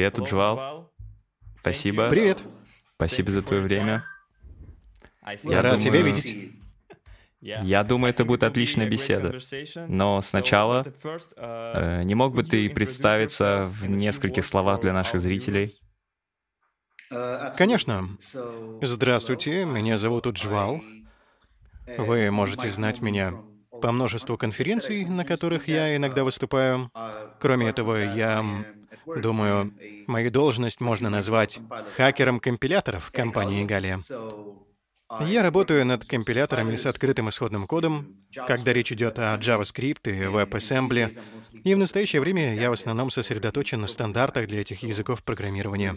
[0.00, 0.90] Привет, Уджвал.
[1.60, 2.08] Спасибо.
[2.08, 2.42] Привет.
[2.96, 4.02] Спасибо за твое время.
[5.42, 6.52] Я рад тебя видеть.
[7.42, 9.38] Я думаю, это будет отличная беседа.
[9.88, 10.86] Но сначала,
[11.36, 15.78] э, не мог бы ты представиться в нескольких словах для наших зрителей?
[17.58, 18.08] Конечно.
[18.80, 20.80] Здравствуйте, меня зовут Уджвал.
[21.98, 23.34] Вы можете знать меня
[23.82, 26.90] по множеству конференций, на которых я иногда выступаю.
[27.38, 28.42] Кроме этого, я
[29.06, 29.72] думаю,
[30.06, 31.58] мою должность можно назвать
[31.96, 34.00] хакером компиляторов компании Галия.
[35.20, 41.18] Я работаю над компиляторами с открытым исходным кодом, когда речь идет о JavaScript и WebAssembly,
[41.64, 45.96] и в настоящее время я в основном сосредоточен на стандартах для этих языков программирования.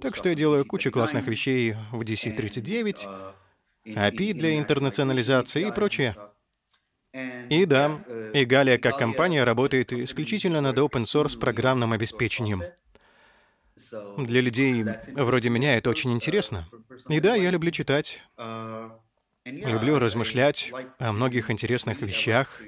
[0.00, 3.06] Так что я делаю кучу классных вещей в DC39,
[3.86, 6.16] API для интернационализации и прочее.
[7.48, 8.00] И да,
[8.32, 12.64] и Галия как компания работает исключительно над open source программным обеспечением.
[14.18, 14.84] Для людей
[15.14, 16.68] вроде меня это очень интересно.
[17.08, 18.20] И да, я люблю читать,
[19.44, 22.60] люблю размышлять о многих интересных вещах.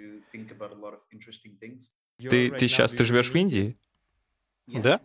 [2.18, 3.76] Ты, ты сейчас ты живешь в Индии?
[4.66, 5.00] Да,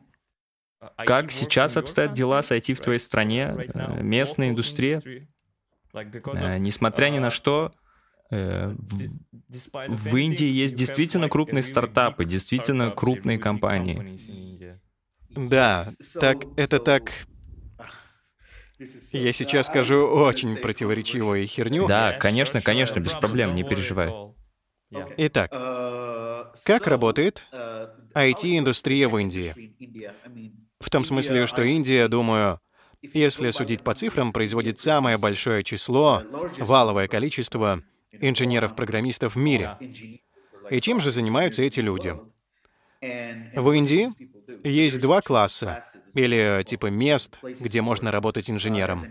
[0.98, 5.02] Как сейчас обстоят дела с IT в твоей стране, э, местная индустрия?
[5.94, 7.72] Э, Несмотря ни на что,
[8.32, 9.10] в,
[9.90, 14.80] в Индии есть действительно крупные стартапы, действительно крупные компании.
[15.30, 15.86] да,
[16.20, 17.28] так, это так...
[19.12, 21.88] Я сейчас скажу очень противоречивую херню.
[21.88, 24.12] Да, конечно, конечно, без проблем, не переживай.
[25.18, 25.52] Итак,
[26.66, 27.44] как работает
[28.14, 29.54] IT-индустрия в Индии?
[30.80, 32.60] В том смысле, что Индия, думаю,
[33.02, 36.24] если судить по цифрам, производит самое большое число,
[36.60, 37.80] валовое количество
[38.12, 39.78] инженеров-программистов в мире.
[40.70, 42.16] И чем же занимаются эти люди?
[43.02, 44.10] В Индии
[44.64, 49.04] есть два класса, или типа мест, где можно работать инженером.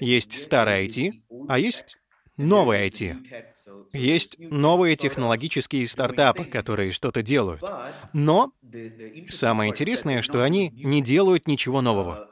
[0.00, 1.12] Есть старый IT,
[1.48, 1.96] а есть
[2.36, 3.16] новый IT.
[3.92, 7.62] Есть новые технологические стартапы, которые что-то делают.
[8.12, 8.52] Но
[9.28, 12.28] самое интересное, что они не делают ничего нового.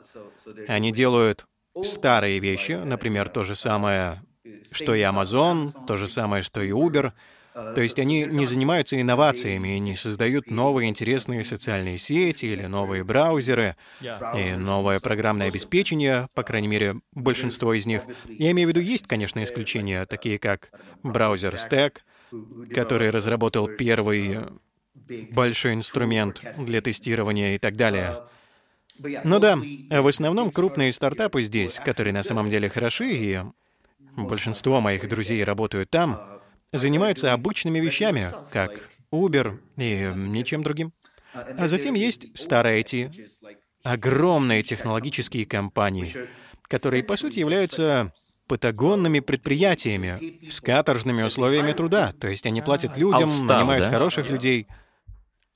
[0.66, 1.46] Они делают
[1.82, 4.22] старые вещи, например, то же самое,
[4.70, 7.12] что и Amazon, то же самое, что и Uber.
[7.54, 13.04] То есть они не занимаются инновациями и не создают новые интересные социальные сети или новые
[13.04, 18.04] браузеры и новое программное обеспечение, по крайней мере, большинство из них.
[18.26, 20.70] Я имею в виду, есть, конечно, исключения, такие как
[21.02, 21.98] браузер Stack,
[22.72, 24.38] который разработал первый
[25.30, 28.22] большой инструмент для тестирования и так далее.
[29.24, 33.40] Ну да, в основном крупные стартапы здесь, которые на самом деле хороши, и
[34.16, 36.40] большинство моих друзей работают там,
[36.72, 40.92] занимаются обычными вещами, как Uber и ничем другим.
[41.34, 43.28] А затем есть старые IT,
[43.82, 46.14] огромные технологические компании,
[46.68, 48.12] которые, по сути, являются
[48.48, 52.12] патагонными предприятиями с каторжными условиями труда.
[52.18, 53.90] То есть они платят людям, Outstaff, нанимают да?
[53.90, 54.66] хороших людей.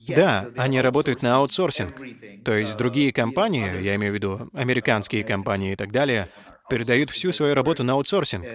[0.07, 2.01] Да, они работают на аутсорсинг.
[2.45, 6.29] То есть другие компании, я имею в виду американские компании и так далее,
[6.69, 8.45] передают всю свою работу на аутсорсинг.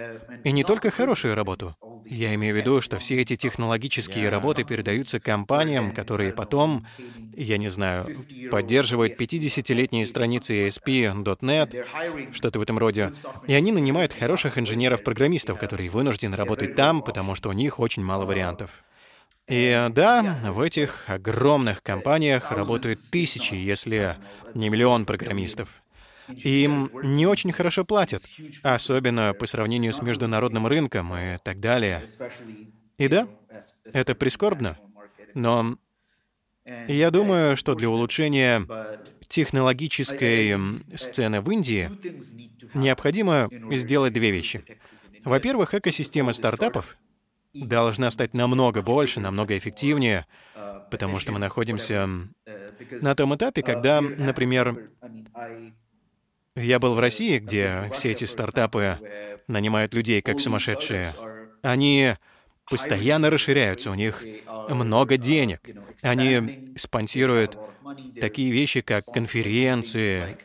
[0.45, 1.77] И не только хорошую работу.
[2.05, 6.87] Я имею в виду, что все эти технологические работы передаются компаниям, которые потом,
[7.35, 13.13] я не знаю, поддерживают 50-летние страницы ASP.NET, что-то в этом роде.
[13.47, 18.25] И они нанимают хороших инженеров-программистов, которые вынуждены работать там, потому что у них очень мало
[18.25, 18.85] вариантов.
[19.49, 24.17] И да, в этих огромных компаниях работают тысячи, если
[24.55, 25.82] не миллион программистов.
[26.29, 28.23] Им не очень хорошо платят,
[28.63, 32.07] особенно по сравнению с международным рынком и так далее.
[32.99, 33.29] И да,
[33.93, 34.79] это прискорбно,
[35.35, 35.77] но
[36.65, 38.65] я думаю, что для улучшения
[39.29, 40.57] технологической
[40.95, 41.91] сцены в Индии
[42.75, 44.65] необходимо сделать две вещи.
[45.25, 46.97] Во-первых, экосистема стартапов
[47.55, 50.27] должна стать намного больше, намного эффективнее,
[50.91, 52.09] потому что мы находимся
[53.01, 54.91] на том этапе, когда, например,
[56.57, 58.99] я был в России, где все эти стартапы
[59.49, 61.15] нанимают людей как сумасшедшие.
[61.63, 62.15] Они
[62.71, 64.25] постоянно расширяются, у них
[64.69, 65.61] много денег.
[66.03, 67.59] Они спонсируют
[68.21, 70.39] такие вещи, как конференции,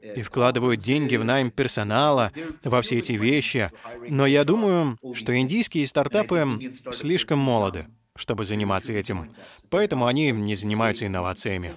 [0.00, 2.32] и вкладывают деньги в найм персонала,
[2.62, 3.72] во все эти вещи.
[4.08, 6.46] Но я думаю, что индийские стартапы
[6.92, 9.34] слишком молоды, чтобы заниматься этим.
[9.68, 11.74] Поэтому они не занимаются инновациями.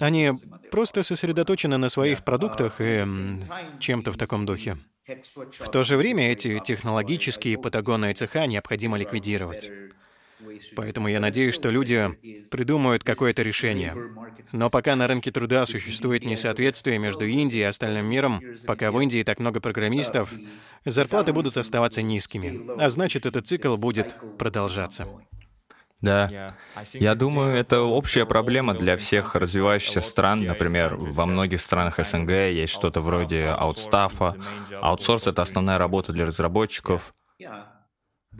[0.00, 0.32] Они
[0.70, 3.04] просто сосредоточены на своих продуктах и
[3.80, 4.76] чем-то в таком духе.
[5.60, 9.70] В то же время эти технологические патагонные цеха необходимо ликвидировать.
[10.74, 12.10] Поэтому я надеюсь, что люди
[12.50, 13.94] придумают какое-то решение.
[14.52, 19.22] Но пока на рынке труда существует несоответствие между Индией и остальным миром, пока в Индии
[19.22, 20.32] так много программистов,
[20.84, 25.06] зарплаты будут оставаться низкими, а значит, этот цикл будет продолжаться.
[26.06, 26.54] Да.
[26.92, 30.44] Я думаю, это общая проблема для всех развивающихся стран.
[30.44, 34.36] Например, во многих странах СНГ есть что-то вроде аутстафа.
[34.80, 37.14] Аутсорс— это основная работа для разработчиков.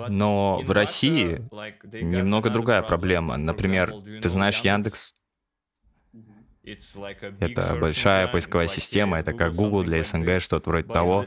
[0.08, 1.48] Но в России
[2.02, 3.36] немного другая проблема.
[3.36, 3.92] Например,
[4.22, 5.14] ты знаешь Яндекс?
[7.40, 11.26] Это большая поисковая система, это как Google для СНГ, что-то вроде того.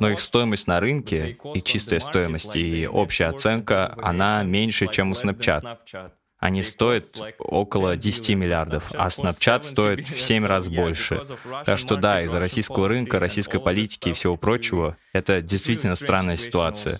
[0.00, 5.14] Но их стоимость на рынке и чистая стоимость и общая оценка, она меньше, чем у
[5.14, 6.10] Snapchat.
[6.44, 11.22] Они стоят около 10 миллиардов, а Snapchat стоит в 7 раз больше.
[11.64, 16.98] Так что да, из-за российского рынка, российской политики и всего прочего, это действительно странная ситуация.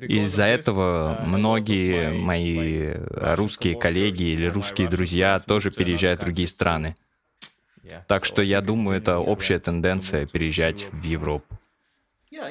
[0.00, 2.94] Из-за этого многие мои
[3.36, 6.96] русские коллеги или русские друзья тоже переезжают в другие страны.
[8.08, 11.56] Так что я думаю, это общая тенденция переезжать в Европу.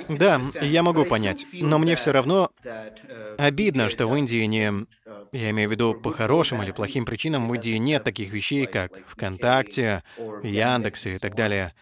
[0.08, 2.52] Да, я могу понять, но мне все равно
[3.38, 4.86] обидно, что в Индии не...
[5.36, 9.06] Я имею в виду по хорошим или плохим причинам, в Индии нет таких вещей, как
[9.10, 11.74] ВКонтакте, Яндекс и так далее.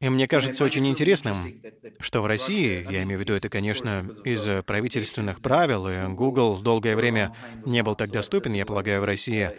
[0.00, 1.62] И мне кажется очень интересным,
[2.00, 6.96] что в России, я имею в виду это, конечно, из правительственных правил, и Google долгое
[6.96, 7.34] время
[7.64, 9.52] не был так доступен, я полагаю, в России,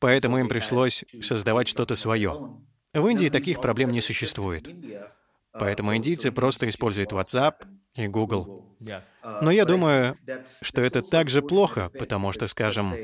[0.00, 2.58] поэтому им пришлось создавать что-то свое.
[2.92, 4.68] В Индии таких проблем не существует.
[5.58, 7.54] Поэтому индийцы просто используют WhatsApp
[7.94, 8.76] и Google.
[9.40, 10.16] Но я думаю,
[10.62, 12.94] что это также плохо, потому что, скажем,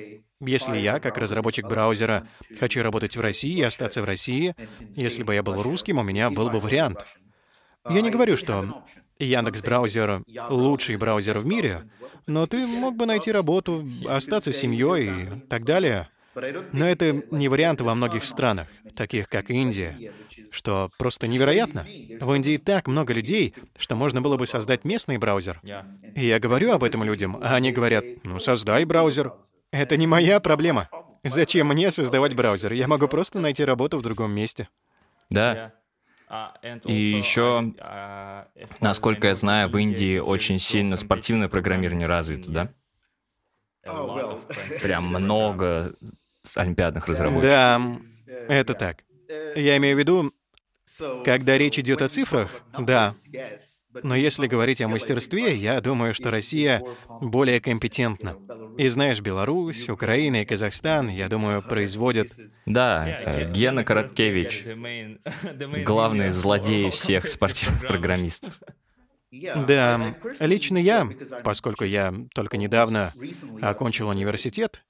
[0.40, 2.26] если я, как разработчик браузера,
[2.58, 4.54] хочу работать в России и остаться в России,
[4.94, 7.04] если бы я был русским, у меня был бы вариант.
[7.88, 8.84] Я не говорю, что
[9.18, 11.90] Яндекс браузер лучший браузер в мире,
[12.26, 16.08] но ты мог бы найти работу, остаться с семьей и так далее.
[16.34, 20.12] Но это не вариант во многих странах, таких как Индия,
[20.50, 21.86] что просто невероятно.
[22.20, 25.60] В Индии так много людей, что можно было бы создать местный браузер.
[26.14, 29.34] И я говорю об этом людям, а они говорят, ну создай браузер.
[29.70, 30.88] Это не моя проблема.
[31.24, 32.72] Зачем мне создавать браузер?
[32.72, 34.68] Я могу просто найти работу в другом месте.
[35.30, 35.72] Да.
[36.86, 37.74] И еще,
[38.80, 42.72] насколько я знаю, в Индии очень сильно спортивное программирование развито, да?
[44.80, 45.94] Прям много
[46.54, 47.42] олимпиадных разработчиков.
[47.50, 47.98] Да,
[48.48, 49.04] это так.
[49.56, 50.30] Я имею в виду,
[51.24, 53.14] когда речь идет о цифрах, да.
[54.02, 56.82] Но если говорить о мастерстве, я думаю, что Россия
[57.20, 58.36] более компетентна.
[58.78, 62.28] И знаешь, Беларусь, Украина и Казахстан, я думаю, производят...
[62.64, 64.64] Да, э, Гена Короткевич,
[65.84, 68.58] главный злодей всех спортивных программистов.
[69.32, 71.08] Да, лично я,
[71.42, 73.14] поскольку я только недавно
[73.62, 74.84] окончил университет,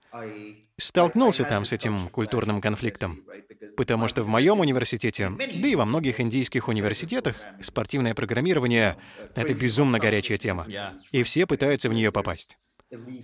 [0.79, 3.25] столкнулся там с этим культурным конфликтом.
[3.77, 8.97] Потому что в моем университете, да и во многих индийских университетах, спортивное программирование—
[9.37, 10.67] это безумно горячая тема.
[11.12, 12.59] И все пытаются в нее попасть.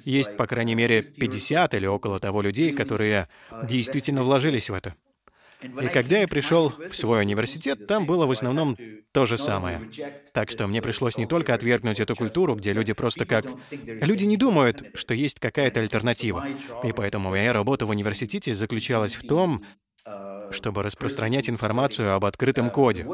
[0.04, 3.28] Есть, по крайней мере, 50 или около того людей, которые
[3.64, 4.94] действительно вложились в это.
[5.62, 8.76] И когда я пришел в свой университет, там было в основном
[9.12, 9.90] то же самое.
[10.32, 13.46] Так что мне пришлось не только отвергнуть эту культуру, где люди просто как...
[13.70, 16.46] Люди не думают, что есть какая-то альтернатива.
[16.84, 19.64] И поэтому моя работа в университете заключалась в том,
[20.50, 23.06] чтобы распространять информацию об открытом коде.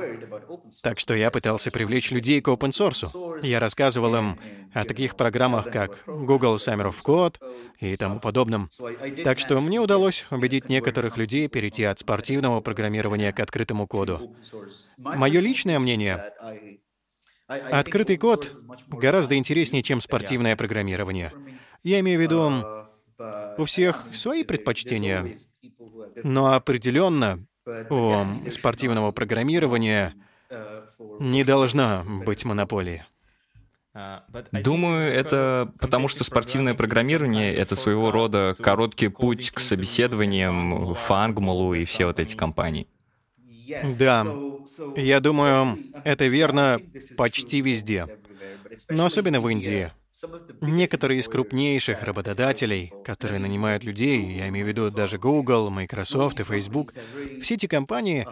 [0.83, 3.41] Так что я пытался привлечь людей к open source.
[3.43, 4.39] Я рассказывал им
[4.73, 7.37] о таких программах, как Google Summer of Code
[7.81, 8.69] и тому подобном.
[9.25, 14.35] Так что мне удалось убедить некоторых людей перейти от спортивного программирования к открытому коду.
[14.97, 16.33] Мое личное мнение
[17.47, 18.51] Открытый код
[18.89, 21.33] гораздо интереснее, чем спортивное программирование.
[21.83, 22.53] Я имею в виду,
[23.59, 25.39] у всех свои предпочтения.
[26.23, 27.45] Но определенно
[27.91, 30.15] у спортивного программирования
[31.21, 33.05] не должна быть монополии.
[34.53, 41.85] Думаю, это потому, что спортивное программирование— это своего рода короткий путь к собеседованиям, Фангмалу и
[41.85, 42.89] все вот эти компании.
[43.99, 44.27] Да,
[44.97, 46.81] я думаю, это верно
[47.17, 48.07] почти везде,
[48.89, 49.93] но особенно в Индии.
[50.61, 56.45] Некоторые из крупнейших работодателей, которые нанимают людей, я имею в виду даже Google, Microsoft и
[56.45, 56.95] Facebook,
[57.39, 58.29] все эти компании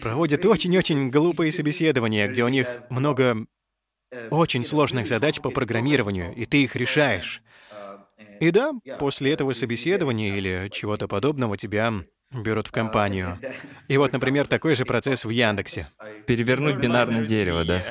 [0.00, 3.46] проводят очень-очень глупые собеседования, где у них много
[4.30, 7.42] очень сложных задач по программированию, и ты их решаешь.
[8.40, 11.92] И да, после этого собеседования или чего-то подобного тебя
[12.42, 13.38] берут в компанию.
[13.88, 15.88] И вот, например, такой же процесс в Яндексе.
[16.26, 17.84] Перевернуть бинарное дерево, да?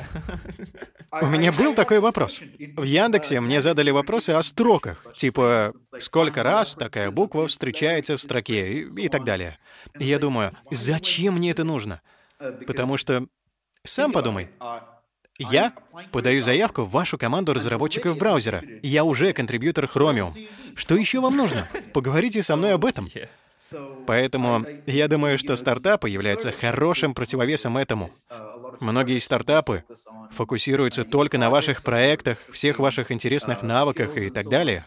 [1.22, 2.40] У меня был такой вопрос.
[2.76, 8.80] В Яндексе мне задали вопросы о строках, типа сколько раз такая буква встречается в строке
[8.80, 9.58] и, и так далее.
[9.98, 12.00] И я думаю, зачем мне это нужно?
[12.66, 13.26] Потому что,
[13.84, 14.50] сам подумай,
[15.38, 15.72] я
[16.12, 18.62] подаю заявку в вашу команду разработчиков браузера.
[18.82, 20.48] Я уже контрибьютор Chromium.
[20.74, 21.68] Что еще вам нужно?
[21.92, 23.08] Поговорите со мной об этом.
[24.06, 28.10] Поэтому я думаю, что стартапы являются хорошим противовесом этому.
[28.80, 29.84] Многие стартапы
[30.32, 34.84] фокусируются только на ваших проектах, всех ваших интересных навыках и так далее.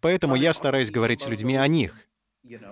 [0.00, 2.06] Поэтому я стараюсь говорить с людьми о них.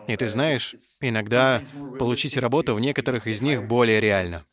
[0.07, 1.63] И ты знаешь, иногда
[1.99, 4.45] получить работу в некоторых из них более реально.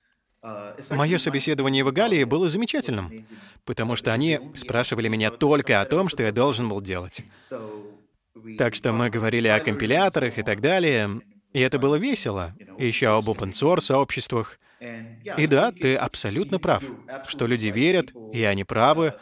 [0.91, 3.25] Мое собеседование в Игалии было замечательным,
[3.63, 7.23] потому что они спрашивали меня только о том, что я должен был делать.
[8.57, 11.21] Так что мы говорили о компиляторах и так далее,
[11.53, 12.53] и это было весело.
[12.77, 14.59] Еще об open source сообществах.
[15.37, 16.83] И да, ты абсолютно прав,
[17.27, 19.13] что люди верят, и они правы,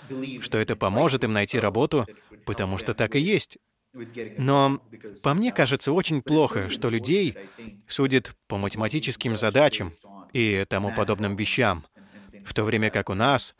[0.42, 2.08] что это поможет им найти работу,
[2.46, 3.58] потому что так и есть.
[4.40, 4.82] Но
[5.22, 7.38] по мне кажется очень плохо, что людей
[7.88, 9.92] судят по математическим задачам
[10.34, 11.86] и тому подобным вещам,
[12.44, 13.56] в то время как у нас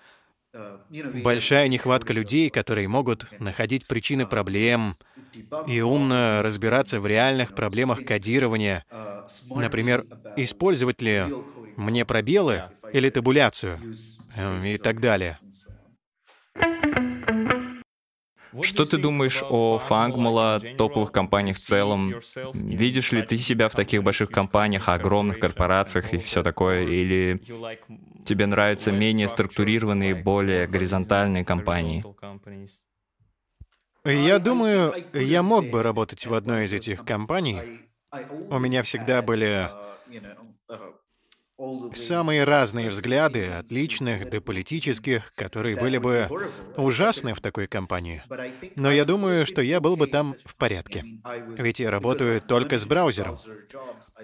[0.90, 4.96] большая нехватка людей, которые могут находить причины проблем
[5.66, 8.86] и умно разбираться в реальных проблемах кодирования.
[9.56, 10.04] Например,
[10.36, 11.26] использовать ли
[11.78, 13.82] мне пробелы или табуляцию
[14.38, 15.38] эм, и так далее.
[18.62, 22.16] Что ты думаешь о Фангмала, топовых компаниях в целом?
[22.54, 26.84] Видишь ли ты себя в таких больших компаниях, огромных корпорациях и все такое?
[26.84, 27.42] Или
[28.26, 32.04] тебе нравятся менее структурированные, более горизонтальные компании?
[34.06, 37.90] Я думаю, я мог бы работать в одной из этих компаний.
[38.50, 39.70] У меня всегда были
[41.96, 46.30] Самые разные взгляды, от личных до политических, которые были бы
[46.78, 48.24] ужасны в такой компании.
[48.76, 51.04] Но я думаю, что я был бы там в порядке.
[51.58, 53.38] Ведь я работаю только с браузером.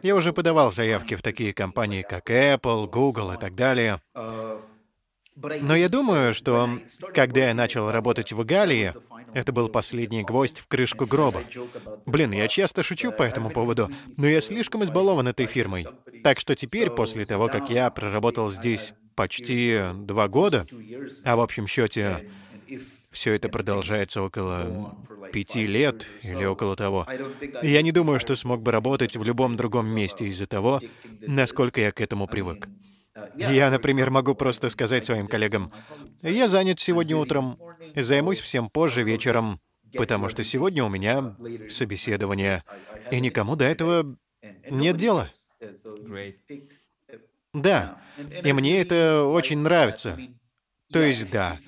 [0.01, 4.01] Я уже подавал заявки в такие компании, как Apple, Google и так далее.
[5.61, 6.69] Но я думаю, что
[7.13, 8.93] когда я начал работать в Галии,
[9.33, 11.43] это был последний гвоздь в крышку гроба.
[12.05, 15.87] Блин, я часто шучу по этому поводу, но я слишком избалован этой фирмой.
[16.23, 20.65] Так что теперь, после того, как я проработал здесь почти два года,
[21.23, 22.29] а в общем счете
[23.11, 24.95] все это продолжается около
[25.31, 27.07] пяти лет или около того.
[27.61, 30.81] Я не думаю, что смог бы работать в любом другом месте из-за того,
[31.21, 32.67] насколько я к этому привык.
[33.37, 35.71] Я, например, могу просто сказать своим коллегам,
[36.23, 37.59] я занят сегодня утром,
[37.95, 39.61] займусь всем позже вечером,
[39.95, 41.37] потому что сегодня у меня
[41.67, 42.63] собеседование,
[43.09, 44.17] и никому до этого
[44.69, 45.33] нет дела.
[47.53, 47.91] Да,
[48.43, 50.21] и мне это очень нравится.
[50.91, 51.61] То есть, да,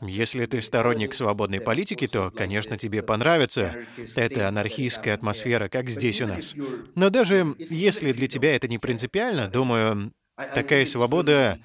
[0.00, 3.76] если ты сторонник свободной политики, то, конечно, тебе понравится
[4.14, 6.56] эта анархистская атмосфера, как здесь у нас.
[6.94, 10.12] Но даже если для тебя это не принципиально, думаю,
[10.52, 11.58] Такая свобода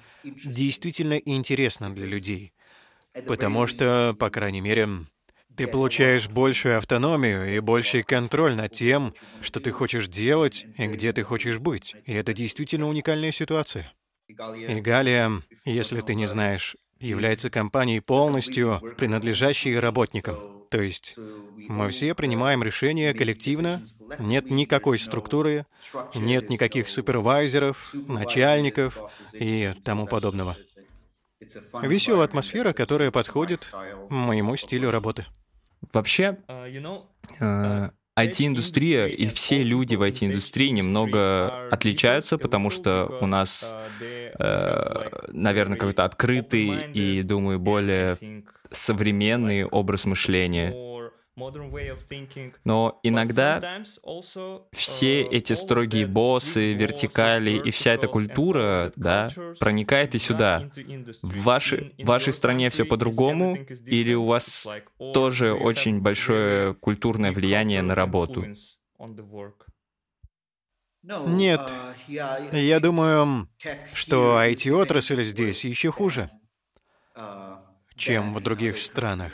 [0.44, 2.52] действительно интересна для людей,
[3.26, 4.88] потому что, по крайней мере,
[5.56, 11.12] ты получаешь большую автономию и больший контроль над тем, что ты хочешь делать и где
[11.12, 11.96] ты хочешь быть.
[12.04, 13.92] И это действительно уникальная ситуация.
[14.66, 20.42] И Галия, если ты не знаешь, является компанией полностью принадлежащей работникам.
[20.72, 21.14] То есть
[21.68, 23.82] мы все принимаем решения коллективно,
[24.18, 25.66] нет никакой структуры,
[26.14, 28.98] нет никаких супервайзеров, начальников
[29.34, 30.56] и тому подобного.
[31.82, 33.70] Веселая атмосфера, которая подходит
[34.08, 35.26] моему стилю работы.
[35.92, 36.38] Вообще,
[38.16, 46.04] IT-индустрия и все люди в IT-индустрии немного отличаются, потому что у нас, э, наверное, какой-то
[46.04, 48.16] открытый и, думаю, более
[48.72, 50.74] современный образ мышления.
[52.64, 53.82] Но иногда
[54.72, 60.66] все эти строгие боссы, вертикали и вся эта культура, да, проникает и сюда.
[61.22, 64.68] В вашей, в вашей стране все по-другому, или у вас
[65.14, 68.44] тоже очень большое культурное влияние на работу?
[71.02, 71.60] Нет.
[72.06, 73.48] Я думаю,
[73.94, 76.30] что IT-отрасль здесь еще хуже
[77.96, 79.32] чем в других странах.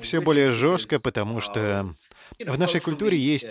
[0.00, 1.94] Все более жестко, потому что
[2.38, 3.48] в нашей культуре есть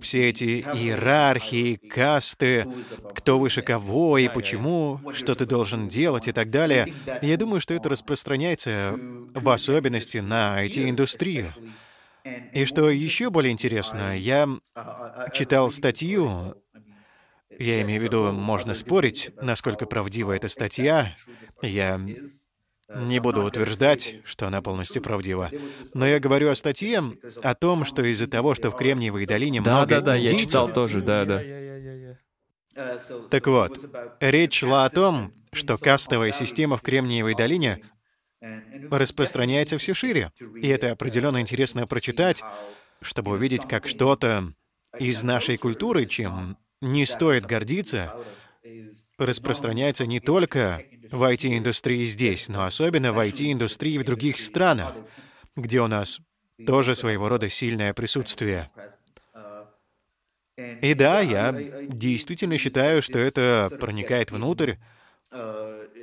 [0.00, 2.66] все эти иерархии, касты,
[3.14, 6.86] кто выше кого и почему, что ты должен делать и так далее.
[7.20, 11.52] Я думаю, что это распространяется в особенности на IT-индустрию.
[12.52, 14.48] И что еще более интересно, я
[15.32, 16.56] читал статью,
[17.58, 21.16] я имею в виду, можно спорить, насколько правдива эта статья.
[21.62, 22.00] Я
[22.94, 25.50] Не буду утверждать, что она полностью правдива.
[25.92, 27.02] Но я говорю о статье
[27.42, 30.36] о том, что из-за того, что в Кремниевой долине да, много Да, да, да, я
[30.36, 31.42] читал тоже, да, да.
[33.30, 33.84] Так вот,
[34.20, 37.82] речь шла о том, что кастовая система в Кремниевой долине
[38.90, 40.32] распространяется все шире.
[40.62, 42.42] И это определенно интересно прочитать,
[43.00, 44.52] чтобы увидеть, как что-то
[44.98, 48.14] из нашей культуры, чем не стоит гордиться,
[49.18, 54.94] распространяется не только в IT-индустрии здесь, но особенно в IT-индустрии в других странах,
[55.54, 56.20] где у нас
[56.66, 58.70] тоже своего рода сильное присутствие.
[60.56, 64.74] И да, я действительно считаю, что это проникает внутрь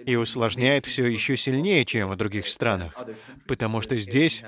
[0.06, 2.96] и усложняет все еще сильнее, чем в других странах,
[3.48, 4.44] потому что здесь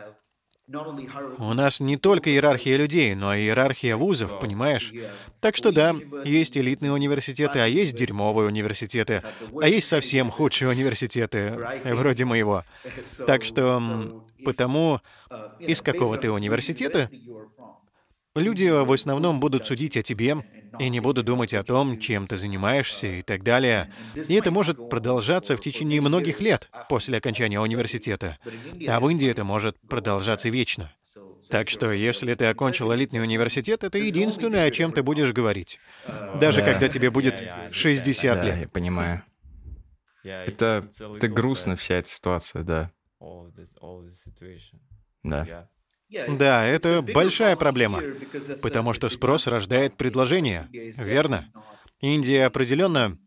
[0.68, 4.92] у нас не только иерархия людей, но и иерархия вузов, понимаешь?
[5.40, 9.22] Так что да, есть элитные университеты, а есть дерьмовые университеты,
[9.62, 12.64] а есть совсем худшие университеты, вроде моего.
[13.28, 15.02] Так что потому
[15.60, 17.10] из какого ты университета
[18.36, 20.44] люди в основном будут судить о тебе
[20.80, 23.92] и не будут думать о том, чем ты занимаешься и так далее.
[24.16, 28.38] И это может продолжаться в течение многих лет после окончания университета.
[28.88, 30.92] А в Индии это может продолжаться вечно.
[31.50, 35.80] Так что, если ты окончил элитный университет, это единственное, о чем ты будешь говорить.
[36.42, 36.72] Даже Да.
[36.74, 37.42] когда тебе будет
[37.72, 38.62] 60 Да, лет.
[38.62, 39.24] я понимаю.
[40.24, 42.92] Это, это грустно, вся эта ситуация, да.
[45.24, 45.70] Да.
[46.10, 48.02] Да, это большая проблема,
[48.62, 51.52] потому что спрос рождает предложение, верно?
[52.02, 53.18] Индия определенно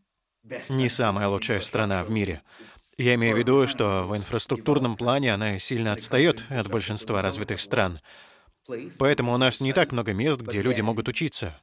[0.68, 2.42] не самая лучшая страна в мире.
[2.96, 8.00] Я имею в виду, что в инфраструктурном плане она сильно отстает от большинства развитых стран.
[8.98, 11.58] Поэтому у нас не так много мест, где люди могут учиться.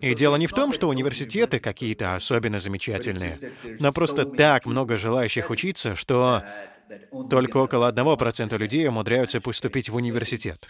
[0.00, 3.38] И дело не в том, что университеты какие-то особенно замечательные,
[3.78, 6.42] но просто так много желающих учиться, что
[7.30, 10.66] только около 1% людей умудряются поступить в университет.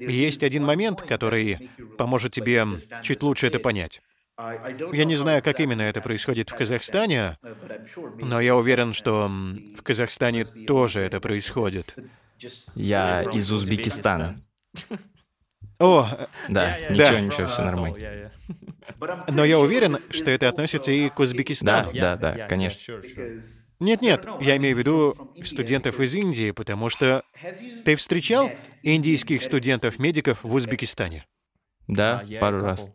[0.00, 2.66] И есть один момент, который поможет тебе
[3.02, 4.02] чуть лучше это понять.
[4.92, 7.38] Я не знаю, как именно это происходит в Казахстане,
[8.18, 11.94] но я уверен, что в Казахстане тоже это происходит.
[12.74, 14.36] Я из Узбекистана.
[15.82, 16.08] О,
[16.48, 16.94] Да, Да.
[16.94, 18.30] ничего, ничего, все нормально.
[19.28, 21.92] но я уверен, что это относится и к Да, Узбекистану.
[21.92, 22.94] да, да, конечно.
[23.80, 27.24] Нет-нет, я имею в виду студентов из Индии, потому что
[27.84, 28.52] ты встречал
[28.84, 31.26] индийских студентов-медиков в Узбекистане?
[31.88, 32.86] Да, пару раз.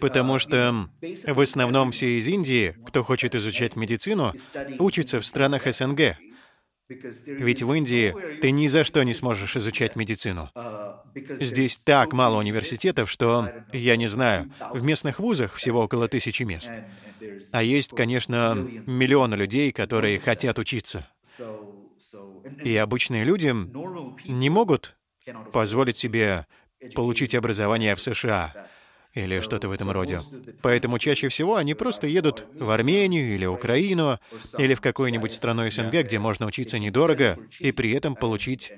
[0.00, 0.86] Потому что
[1.26, 4.32] в основном все из Индии, кто хочет изучать медицину,
[4.78, 6.16] учатся в странах СНГ.
[7.26, 10.50] Ведь в Индии ты ни за что не сможешь изучать медицину.
[11.40, 16.70] Здесь так мало университетов, что, я не знаю, в местных вузах всего около тысячи мест.
[17.52, 21.06] А есть, конечно, миллионы людей, которые хотят учиться.
[22.64, 23.54] И обычные люди
[24.26, 24.96] не могут
[25.52, 26.46] позволить себе
[26.94, 28.54] получить образование в США
[29.14, 30.20] или что-то в этом роде.
[30.62, 34.18] Поэтому чаще всего они просто едут в Армению или Украину
[34.58, 38.72] или в какую-нибудь страну СНГ, где можно учиться недорого и при этом получить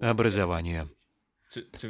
[0.00, 0.88] образование.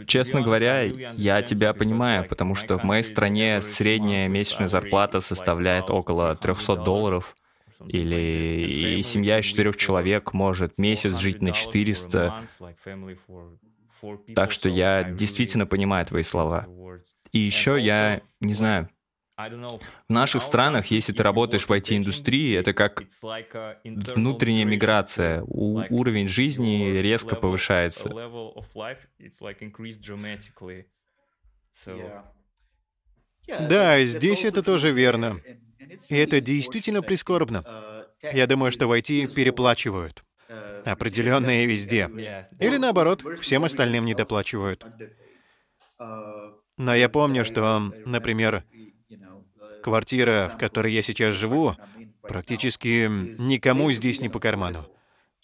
[0.07, 6.35] Честно говоря, я тебя понимаю, потому что в моей стране средняя месячная зарплата составляет около
[6.35, 7.37] 300 долларов,
[7.87, 12.45] или и семья из четырех человек может месяц жить на 400.
[14.35, 16.67] Так что я действительно понимаю твои слова.
[17.33, 18.89] И еще я, не знаю,
[20.09, 23.03] в наших странах, если ты работаешь в IT-индустрии, это как
[24.15, 25.43] внутренняя миграция.
[25.45, 28.11] У- уровень жизни резко повышается.
[33.69, 35.41] Да, здесь это тоже верно.
[36.09, 37.65] И это действительно прискорбно.
[38.33, 40.23] Я думаю, что в IT переплачивают.
[40.85, 42.09] Определенно и везде.
[42.61, 44.85] Или наоборот, всем остальным недоплачивают.
[46.83, 48.65] Но я помню, что, например,
[49.85, 51.77] квартира, в которой я сейчас живу,
[52.23, 53.09] практически
[53.41, 54.85] никому здесь не по карману.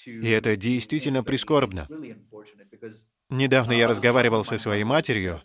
[0.05, 1.87] И это действительно прискорбно.
[3.31, 5.41] Недавно я разговаривал со своей матерью.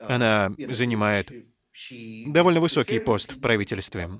[0.00, 1.32] Она занимает
[2.26, 4.10] довольно высокий пост в правительстве.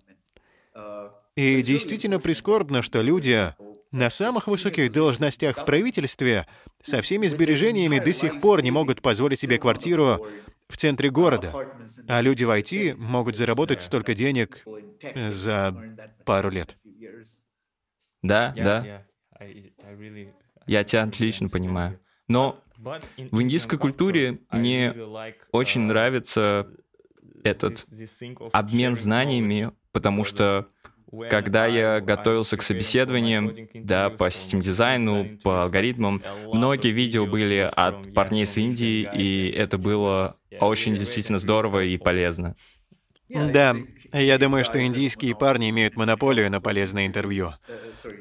[1.35, 3.55] И действительно прискорбно, что люди
[3.93, 6.47] на самых высоких должностях в правительстве
[6.83, 10.27] со всеми сбережениями до сих пор не могут позволить себе квартиру
[10.69, 11.53] в центре города.
[12.09, 14.65] А люди в IT могут заработать столько денег
[15.31, 15.75] за
[16.25, 16.77] пару лет.
[18.23, 19.05] Да, да,
[20.67, 21.99] я тебя отлично понимаю.
[22.29, 24.95] Но в индийской культуре мне
[25.51, 26.71] очень нравится
[27.43, 27.87] этот
[28.53, 30.69] обмен знаниями, потому что
[31.29, 38.15] когда я готовился к собеседованиям, да, по систем дизайну, по алгоритмам, многие видео были от
[38.15, 42.55] парней с Индии, и это было очень действительно здорово и полезно.
[43.29, 43.77] Да,
[44.13, 47.51] я думаю, что индийские парни имеют монополию на полезное интервью.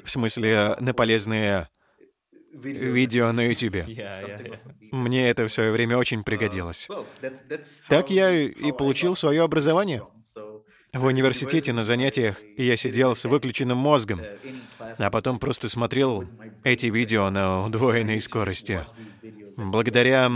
[0.04, 1.68] В смысле, на полезные
[2.54, 3.86] видео на YouTube.
[4.92, 6.88] Мне это в свое время очень пригодилось.
[7.88, 10.04] Так я и получил свое образование.
[10.94, 14.22] В университете на занятиях я сидел с выключенным мозгом,
[14.98, 16.28] а потом просто смотрел
[16.64, 18.86] эти видео на удвоенной скорости.
[19.56, 20.32] Благодаря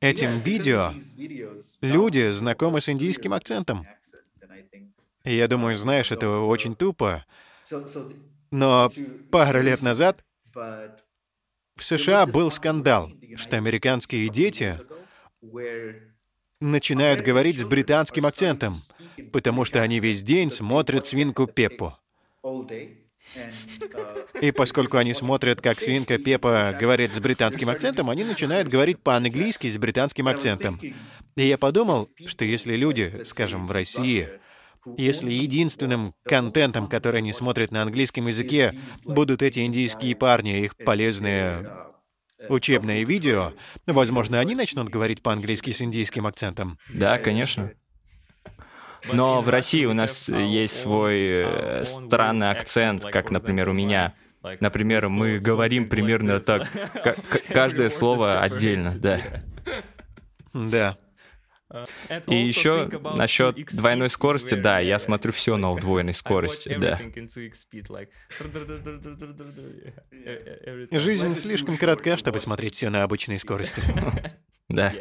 [0.00, 0.92] этим видео
[1.80, 3.86] люди знакомы с индийским акцентом.
[5.24, 7.24] Я думаю, знаешь, это очень тупо,
[8.50, 8.90] но
[9.30, 14.78] пару лет назад в США был скандал, что американские дети
[16.64, 18.80] начинают говорить с британским акцентом,
[19.32, 21.96] потому что они весь день смотрят свинку Пеппу.
[24.40, 29.68] И поскольку они смотрят, как свинка Пеппа говорит с британским акцентом, они начинают говорить по-английски
[29.68, 30.80] с британским акцентом.
[31.36, 34.28] И я подумал, что если люди, скажем, в России,
[34.98, 38.74] если единственным контентом, который они смотрят на английском языке,
[39.04, 41.66] будут эти индийские парни, их полезные
[42.48, 43.52] учебные видео,
[43.86, 46.78] возможно, они начнут говорить по-английски с индийским акцентом.
[46.92, 47.72] Да, конечно.
[49.12, 54.14] Но в России у нас есть свой э, странный акцент, как, например, у меня.
[54.60, 56.68] Например, мы говорим примерно так,
[57.48, 59.20] каждое слово отдельно, да.
[60.52, 60.96] Да.
[62.26, 67.00] И еще насчет двойной скорости, да, я смотрю все на удвоенной скорости, да.
[70.90, 73.82] Жизнь слишком коротка, чтобы смотреть все на обычной скорости.
[74.70, 74.94] Да.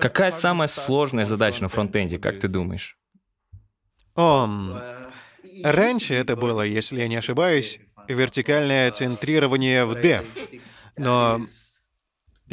[0.00, 2.98] Какая самая сложная задача на фронтенде, как ты думаешь?
[4.16, 4.48] О,
[5.62, 10.26] раньше это было, если я не ошибаюсь, вертикальное центрирование в dev.
[10.96, 11.46] Но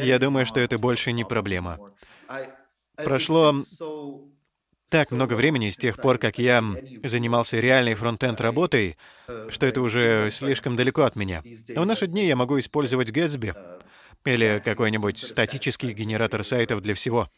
[0.03, 1.79] я думаю, что это больше не проблема.
[2.95, 3.55] Прошло
[4.89, 6.63] так много времени с тех пор, как я
[7.03, 8.97] занимался реальной фронтенд работой,
[9.49, 11.43] что это уже слишком далеко от меня.
[11.43, 13.55] В наши дни я могу использовать Gatsby
[14.25, 17.29] или какой-нибудь статический генератор сайтов для всего.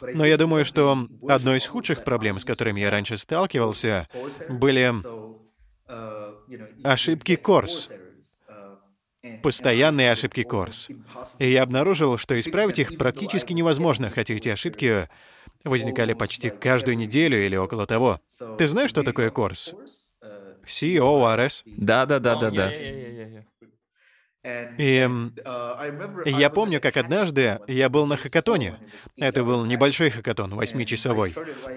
[0.00, 4.08] Но я думаю, что одной из худших проблем, с которыми я раньше сталкивался,
[4.48, 4.92] были
[6.82, 7.90] ошибки Корс
[9.42, 10.90] постоянные ошибки Корс.
[11.38, 15.08] И я обнаружил, что исправить их практически невозможно, хотя эти ошибки
[15.64, 18.20] возникали почти каждую неделю или около того.
[18.56, 19.74] Ты знаешь, что такое Корс?
[20.66, 21.64] C-O-R-S?
[21.76, 22.74] Да-да-да-да-да.
[24.44, 25.08] И
[26.24, 28.78] я помню, как однажды я был на хакатоне.
[29.16, 31.34] Это был небольшой хакатон, восьмичасовой.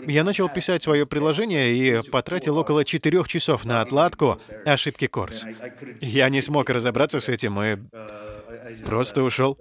[0.08, 5.46] Я начал писать свое приложение и потратил около четырех часов на отладку ошибки Корс.
[6.02, 7.78] Я не смог разобраться с этим и
[8.84, 9.58] просто ушел.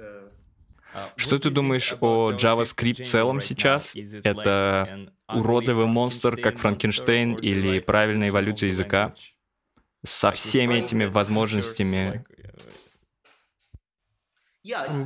[1.17, 3.95] Что ты думаешь о JavaScript в целом сейчас?
[4.23, 9.15] Это уродливый монстр, как Франкенштейн, или правильная эволюция языка?
[10.07, 12.25] Со всеми этими возможностями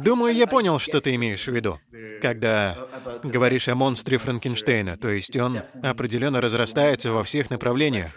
[0.05, 1.81] Думаю, я понял, что ты имеешь в виду,
[2.23, 2.89] когда
[3.25, 8.13] говоришь о монстре Франкенштейна, то есть он определенно разрастается во всех направлениях.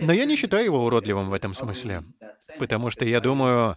[0.00, 2.04] Но я не считаю его уродливым в этом смысле,
[2.58, 3.76] потому что я думаю,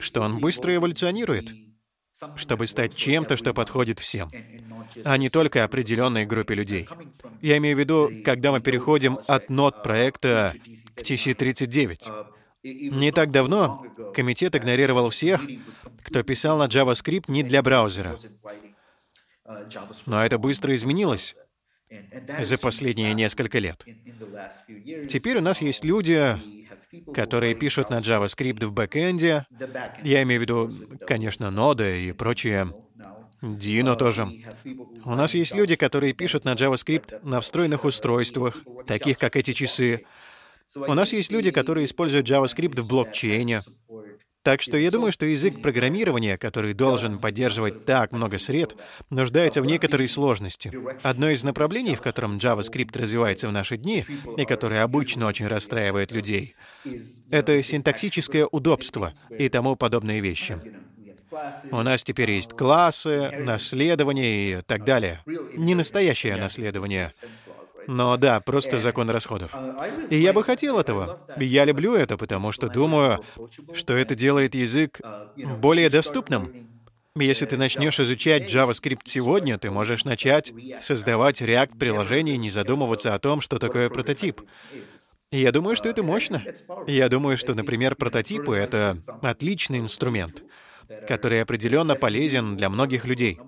[0.00, 1.52] что он быстро эволюционирует,
[2.36, 4.30] чтобы стать чем-то, что подходит всем,
[5.04, 6.88] а не только определенной группе людей.
[7.42, 10.54] Я имею в виду, когда мы переходим от нот проекта
[10.94, 12.32] к TC39.
[12.64, 15.42] Не так давно комитет игнорировал всех,
[16.02, 18.18] кто писал на JavaScript не для браузера.
[20.06, 21.36] Но это быстро изменилось
[22.40, 23.84] за последние несколько лет.
[25.08, 26.40] Теперь у нас есть люди,
[27.12, 29.46] которые пишут на JavaScript в бэкэнде.
[30.02, 30.70] Я имею в виду,
[31.06, 32.68] конечно, ноды и прочее.
[33.42, 34.26] Dino тоже.
[35.04, 40.06] У нас есть люди, которые пишут на JavaScript на встроенных устройствах, таких как эти часы,
[40.74, 43.60] у нас есть люди, которые используют JavaScript в блокчейне.
[44.42, 48.76] Так что я думаю, что язык программирования, который должен поддерживать так много сред,
[49.08, 50.70] нуждается в некоторой сложности.
[51.02, 54.04] Одно из направлений, в котором JavaScript развивается в наши дни,
[54.36, 56.56] и которое обычно очень расстраивает людей,
[57.30, 60.60] это синтаксическое удобство и тому подобные вещи.
[61.70, 65.22] У нас теперь есть классы, наследование и так далее.
[65.54, 67.12] Не настоящее наследование,
[67.86, 69.54] но да, просто закон расходов.
[70.10, 71.20] И я бы хотел этого.
[71.36, 73.24] Я люблю это, потому что думаю,
[73.72, 75.00] что это делает язык
[75.58, 76.68] более доступным.
[77.16, 83.40] Если ты начнешь изучать JavaScript сегодня, ты можешь начать создавать React-приложение не задумываться о том,
[83.40, 84.40] что такое прототип.
[85.30, 86.42] И я думаю, что это мощно.
[86.88, 90.42] Я думаю, что, например, прототипы— это отличный инструмент,
[91.06, 93.38] который определенно полезен для многих людей.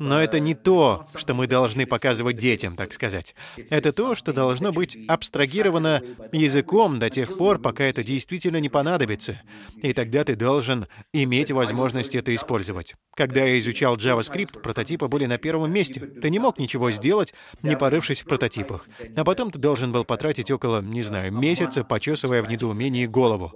[0.00, 3.34] Но это не то, что мы должны показывать детям, так сказать.
[3.68, 9.42] Это то, что должно быть абстрагировано языком до тех пор, пока это действительно не понадобится.
[9.82, 12.94] И тогда ты должен иметь возможность это использовать.
[13.14, 16.00] Когда я изучал JavaScript, прототипы были на первом месте.
[16.00, 18.88] Ты не мог ничего сделать, не порывшись в прототипах.
[19.14, 23.52] А потом ты должен был потратить около, не знаю, месяца, почесывая в недоумении голову.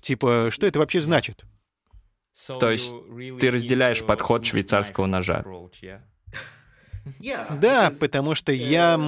[0.00, 1.44] Типа, что это вообще значит?
[2.60, 2.94] То есть
[3.40, 5.44] ты разделяешь подход швейцарского ножа.
[7.58, 9.00] Да, потому что я,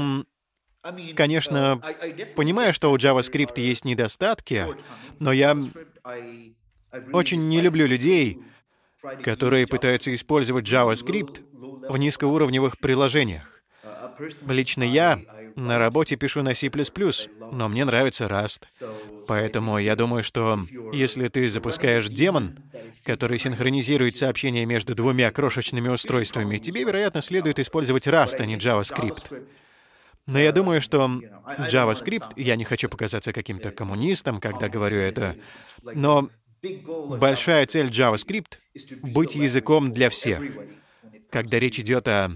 [1.14, 1.82] конечно,
[2.34, 4.64] понимаю, что у JavaScript есть недостатки,
[5.18, 5.54] но я
[7.12, 8.38] очень не люблю людей,
[9.22, 11.42] которые пытаются использовать JavaScript
[11.90, 13.62] в низкоуровневых приложениях.
[14.48, 15.20] Лично я
[15.56, 16.70] на работе пишу на C++,
[17.52, 18.62] но мне нравится Rust.
[19.26, 20.58] Поэтому я думаю, что
[20.92, 22.58] если ты запускаешь демон,
[23.04, 29.46] который синхронизирует сообщения между двумя крошечными устройствами, тебе, вероятно, следует использовать Rust, а не JavaScript.
[30.26, 31.10] Но я думаю, что
[31.70, 35.36] JavaScript, я не хочу показаться каким-то коммунистом, когда говорю это,
[35.82, 36.30] но
[36.62, 38.58] большая цель JavaScript—
[39.02, 40.42] быть языком для всех.
[41.30, 42.30] Когда речь идет о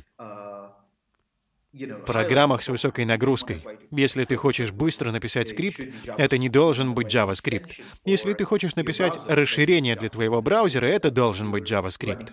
[2.07, 3.63] программах с высокой нагрузкой.
[3.91, 5.81] Если ты хочешь быстро написать скрипт,
[6.19, 7.81] это не должен быть JavaScript.
[8.05, 12.31] Если ты хочешь написать расширение для твоего браузера, это должен быть JavaScript.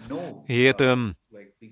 [0.48, 1.16] И это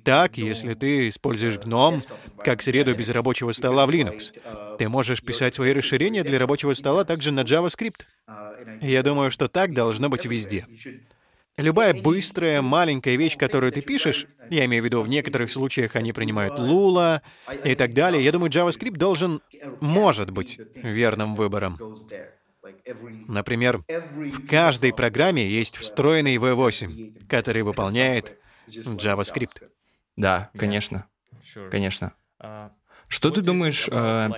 [0.03, 2.03] так, если ты используешь GNOME
[2.43, 4.31] как среду без рабочего стола в Linux.
[4.77, 8.01] Ты можешь писать свои расширения для рабочего стола также на JavaScript.
[8.81, 10.67] Я думаю, что так должно быть везде.
[11.59, 16.13] Любая быстрая, маленькая вещь, которую ты пишешь, я имею в виду, в некоторых случаях они
[16.13, 17.21] принимают Lula
[17.65, 19.41] и так далее, я думаю, JavaScript должен,
[19.81, 21.77] может быть, верным выбором.
[23.27, 29.69] Например, в каждой программе есть встроенный V8, который выполняет JavaScript.
[30.15, 31.07] Да, конечно.
[31.71, 32.13] Конечно.
[33.09, 34.29] Что ты думаешь э,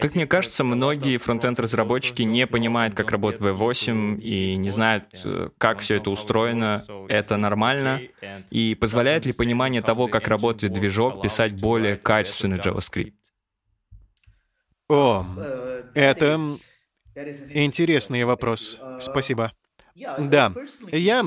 [0.00, 5.80] как мне кажется, многие фронтенд-разработчики не понимают, как работает V8 и не знают, э, как
[5.80, 6.84] все это устроено.
[7.08, 8.02] Это нормально.
[8.50, 13.14] И позволяет ли понимание того, как работает движок, писать более качественный JavaScript?
[14.88, 15.24] О,
[15.94, 16.38] это
[17.54, 18.78] интересный вопрос.
[19.00, 19.52] Спасибо.
[19.94, 20.52] Да,
[20.90, 21.24] я,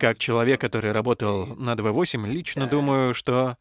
[0.00, 3.56] как человек, который работал над V8, лично думаю, что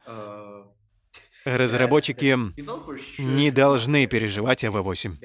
[1.55, 2.37] Разработчики
[3.17, 5.15] не должны переживать о V8.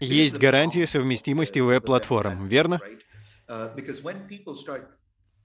[0.00, 2.78] Есть гарантия совместимости веб-платформ, верно?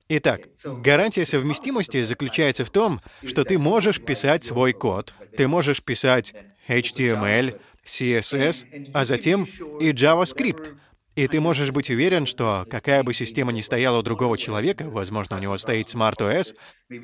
[0.10, 6.34] Итак, гарантия совместимости заключается в том, что ты можешь писать свой код, ты можешь писать
[6.68, 9.46] HTML, CSS, а затем
[9.80, 10.76] и JavaScript,
[11.16, 15.36] и ты можешь быть уверен, что какая бы система ни стояла у другого человека, возможно,
[15.36, 16.56] у него стоит SmartOS,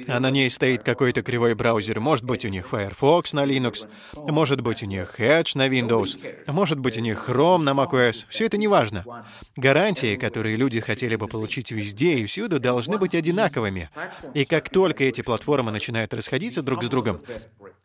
[0.08, 4.62] а на ней стоит какой-то кривой браузер, может быть, у них Firefox на Linux, может
[4.62, 6.17] быть, у них Edge на Windows,
[6.48, 9.04] может быть, у них Chrome на macOS, все это не важно.
[9.56, 13.89] Гарантии, которые люди хотели бы получить везде и всюду, должны быть одинаковыми.
[14.34, 17.20] И как только эти платформы начинают расходиться друг с другом,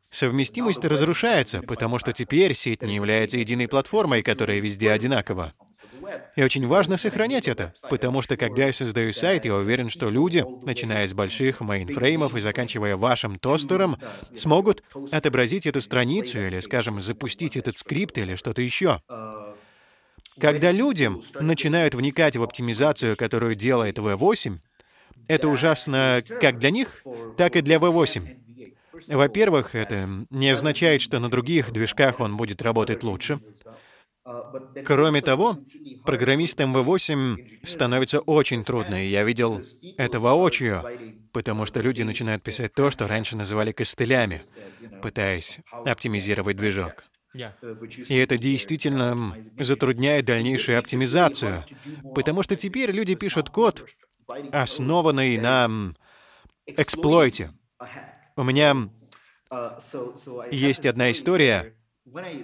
[0.03, 5.53] совместимость разрушается, потому что теперь сеть не является единой платформой, которая везде одинакова.
[6.37, 10.45] И очень важно сохранять это, потому что когда я создаю сайт, я уверен, что люди,
[10.65, 13.99] начиная с больших мейнфреймов и заканчивая вашим тостером,
[14.37, 19.01] смогут отобразить эту страницу или, скажем, запустить этот скрипт или что-то еще.
[20.41, 24.59] Когда люди начинают вникать в оптимизацию, которую делает V8,
[25.29, 27.05] это ужасно как для них,
[27.37, 28.39] так и для V8.
[29.09, 33.41] Во-первых, это не означает, что на других движках он будет работать лучше.
[34.85, 35.59] Кроме того,
[36.05, 39.63] программистам V8 становится очень трудно, и я видел
[39.97, 40.85] это воочию,
[41.33, 44.43] потому что люди начинают писать то, что раньше называли костылями,
[45.03, 47.05] пытаясь оптимизировать движок.
[47.35, 51.65] И это действительно затрудняет дальнейшую оптимизацию,
[52.15, 53.89] потому что теперь люди пишут код,
[54.53, 55.69] основанный на
[56.67, 57.53] эксплойте.
[58.37, 58.77] У меня
[60.51, 61.75] есть одна история,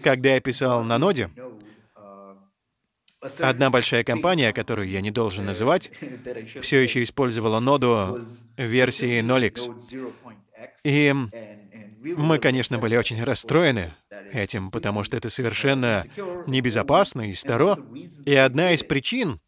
[0.03, 1.31] когда я писал на ноде,
[3.41, 5.91] Одна большая компания, которую я не должен называть,
[6.63, 8.21] все еще использовала ноду
[8.57, 10.13] версии 0x.
[10.85, 11.15] И
[12.17, 13.95] мы, конечно, были очень расстроены
[14.33, 16.05] этим, потому что это совершенно
[16.47, 17.79] небезопасно и старо.
[18.25, 19.41] И одна из причин,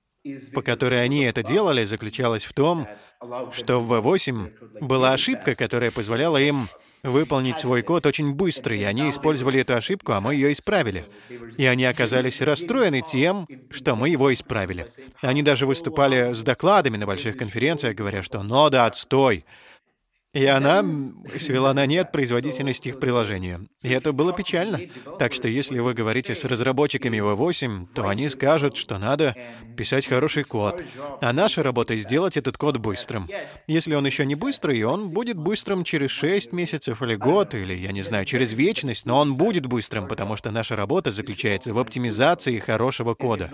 [0.52, 2.88] по которой они это делали, заключалась в том,
[3.52, 6.68] что в V8 была ошибка, которая позволяла им
[7.02, 11.04] выполнить свой код очень быстро, и они использовали эту ошибку, а мы ее исправили.
[11.56, 14.88] И они оказались расстроены тем, что мы его исправили.
[15.20, 19.44] Они даже выступали с докладами на больших конференциях, говоря, что «нода, отстой»,
[20.32, 20.84] и она
[21.38, 23.60] свела на нет производительность их приложения.
[23.82, 24.80] И это было печально.
[25.18, 29.34] Так что если вы говорите с разработчиками V8, то они скажут, что надо
[29.76, 30.82] писать хороший код.
[31.20, 33.28] А наша работа— сделать этот код быстрым.
[33.66, 37.90] Если он еще не быстрый, он будет быстрым через 6 месяцев или год, или, я
[37.90, 42.58] не знаю, через вечность, но он будет быстрым, потому что наша работа заключается в оптимизации
[42.60, 43.50] хорошего кода.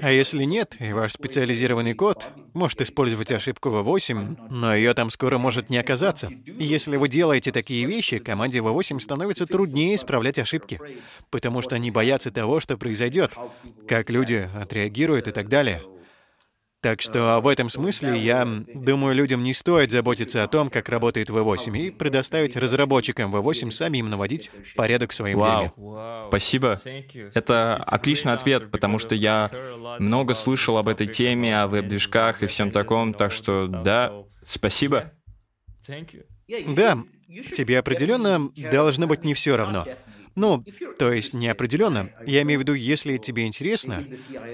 [0.00, 5.36] А если нет, и ваш специализированный код может использовать ошибку V8, но ее там скоро
[5.36, 6.30] может не оказаться.
[6.46, 10.80] Если вы делаете такие вещи, команде V8 становится труднее исправлять ошибки,
[11.30, 13.32] потому что они боятся того, что произойдет,
[13.88, 15.82] как люди отреагируют и так далее.
[16.80, 21.28] Так что в этом смысле я думаю, людям не стоит заботиться о том, как работает
[21.28, 25.74] V8, и предоставить разработчикам V8 самим наводить порядок в своем Вау.
[25.76, 26.28] деле.
[26.28, 26.80] Спасибо.
[27.34, 29.50] Это отличный ответ, потому что я
[29.98, 35.12] много слышал об этой теме, о веб-движках и всем таком, так что да, спасибо.
[36.48, 36.98] Да,
[37.56, 39.86] тебе определенно должно быть не все равно.
[40.36, 40.64] Ну,
[40.98, 42.10] то есть не определенно.
[42.24, 44.04] Я имею в виду, если тебе интересно,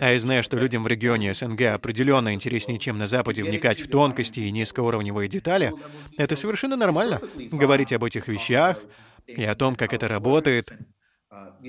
[0.00, 3.88] а я знаю, что людям в регионе СНГ определенно интереснее, чем на Западе, вникать в
[3.88, 5.72] тонкости и низкоуровневые детали,
[6.16, 7.20] это совершенно нормально.
[7.52, 8.82] Говорить об этих вещах
[9.26, 10.68] и о том, как это работает,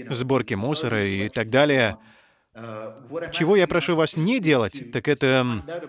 [0.09, 1.97] сборке мусора и так далее—
[3.31, 5.45] чего я прошу вас не делать, так это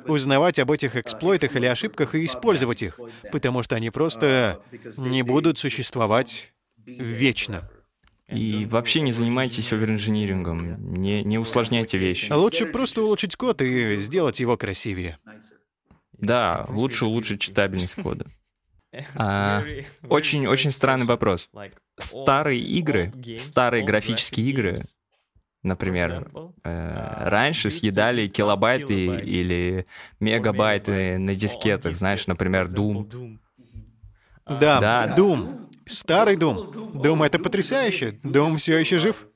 [0.06, 3.00] узнавать об этих эксплойтах или ошибках и использовать их,
[3.32, 4.60] потому что они просто
[4.96, 6.52] не будут существовать
[6.84, 7.70] вечно.
[8.28, 12.30] И вообще не занимайтесь оверинжинирингом, не, не усложняйте вещи.
[12.30, 15.18] Лучше просто улучшить код и сделать его красивее.
[16.12, 18.26] Да, лучше улучшить читабельность кода.
[19.14, 19.62] А,
[20.08, 21.50] очень, очень странный вопрос.
[21.98, 24.82] Старые игры, старые графические игры
[25.62, 26.30] Например,
[26.62, 29.86] э, раньше съедали килобайты или
[30.20, 33.38] мегабайты на дискетах, знаешь, например, Doom.
[34.46, 35.68] Да, да, Doom.
[35.86, 36.92] Старый Doom.
[36.92, 38.20] Doom— это потрясающе.
[38.22, 39.26] Doom все еще жив.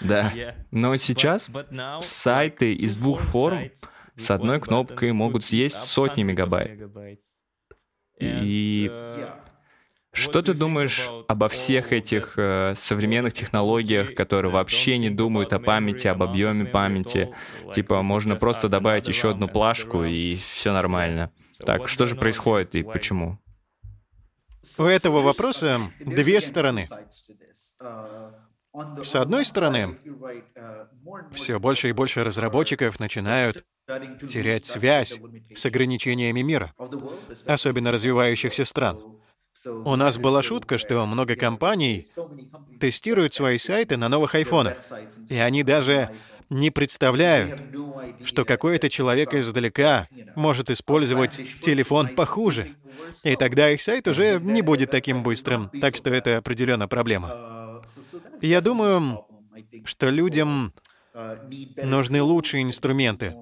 [0.00, 0.32] Да.
[0.70, 1.50] Но сейчас
[2.00, 3.70] сайты из двух форм
[4.16, 6.80] с одной кнопкой могут съесть сотни мегабайт.
[8.20, 8.90] И
[10.12, 16.06] что ты думаешь обо всех этих э, современных технологиях, которые вообще не думают о памяти,
[16.06, 17.34] об объеме памяти?
[17.74, 21.32] Типа, можно просто добавить еще одну плашку, и все нормально.
[21.58, 23.38] Так, что же происходит и почему?
[24.78, 26.88] У этого вопроса две стороны.
[29.02, 29.98] С одной стороны,
[31.32, 35.18] все больше и больше разработчиков начинают терять связь
[35.54, 36.72] с ограничениями мира,
[37.46, 39.21] особенно развивающихся стран.
[39.66, 42.06] У нас была шутка, что много компаний
[42.80, 44.78] тестируют свои сайты на новых айфонах,
[45.28, 46.10] и они даже
[46.50, 47.62] не представляют,
[48.24, 52.76] что какой-то человек издалека может использовать телефон похуже.
[53.24, 55.70] И тогда их сайт уже не будет таким быстрым.
[55.80, 57.82] Так что это определенно проблема.
[58.40, 59.24] Я думаю,
[59.84, 60.72] что людям
[61.82, 63.34] нужны лучшие инструменты.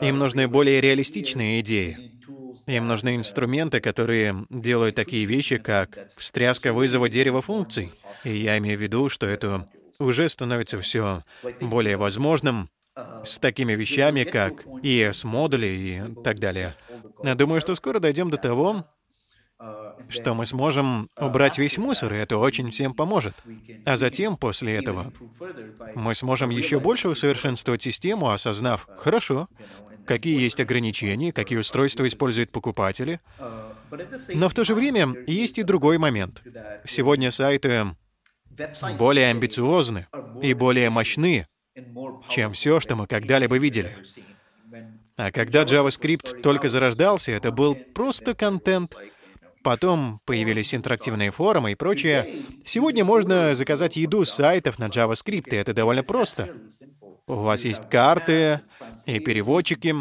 [0.00, 2.19] Им нужны более реалистичные идеи.
[2.70, 7.92] Им нужны инструменты, которые делают такие вещи, как встряска вызова дерева функций.
[8.22, 9.66] И я имею в виду, что это
[9.98, 11.22] уже становится все
[11.60, 12.70] более возможным
[13.24, 16.76] с такими вещами, как ES-модули и так далее.
[17.24, 18.86] Я думаю, что скоро дойдем до того,
[20.08, 23.34] что мы сможем убрать весь мусор, и это очень всем поможет.
[23.84, 25.12] А затем, после этого,
[25.96, 29.48] мы сможем еще больше усовершенствовать систему, осознав, хорошо,
[30.10, 33.20] какие есть ограничения, какие устройства используют покупатели.
[34.34, 36.42] Но в то же время есть и другой момент.
[36.84, 37.84] Сегодня сайты
[38.98, 40.08] более амбициозны
[40.42, 41.46] и более мощны,
[42.28, 43.96] чем все, что мы когда-либо видели.
[45.16, 48.96] А когда JavaScript только зарождался, это был просто контент.
[49.62, 52.46] Потом появились интерактивные форумы и прочее.
[52.64, 56.52] Сегодня можно заказать еду с сайтов на JavaScript, и это довольно просто.
[57.30, 58.60] У вас есть карты
[59.06, 59.94] и переводчики.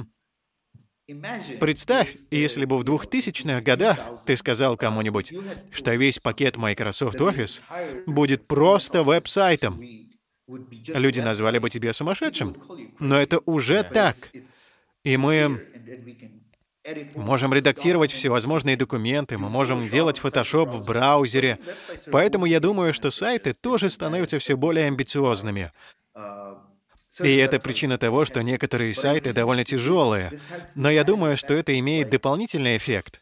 [1.60, 5.34] Представь, если бы в 2000-х годах ты сказал кому-нибудь,
[5.72, 7.62] что весь пакет Microsoft Office
[8.08, 9.80] будет просто веб-сайтом.
[10.48, 12.58] Люди назвали бы тебя сумасшедшим.
[12.98, 14.16] Но это уже так.
[15.04, 15.68] И мы
[17.16, 21.60] можем редактировать всевозможные документы, мы можем делать Photoshop в браузере.
[22.12, 25.72] Поэтому я думаю, что сайты тоже становятся все более амбициозными.
[27.20, 30.32] И это причина того, что некоторые сайты довольно тяжелые.
[30.76, 33.22] Но я думаю, что это имеет дополнительный эффект,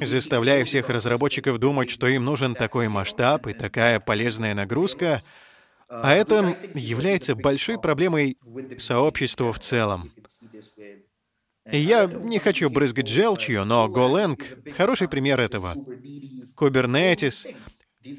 [0.00, 5.20] заставляя всех разработчиков думать, что им нужен такой масштаб и такая полезная нагрузка,
[5.88, 8.36] а это является большой проблемой
[8.78, 10.12] сообщества в целом.
[11.70, 15.76] И я не хочу брызгать желчью, но Golang— хороший пример этого.
[16.56, 17.54] Kubernetes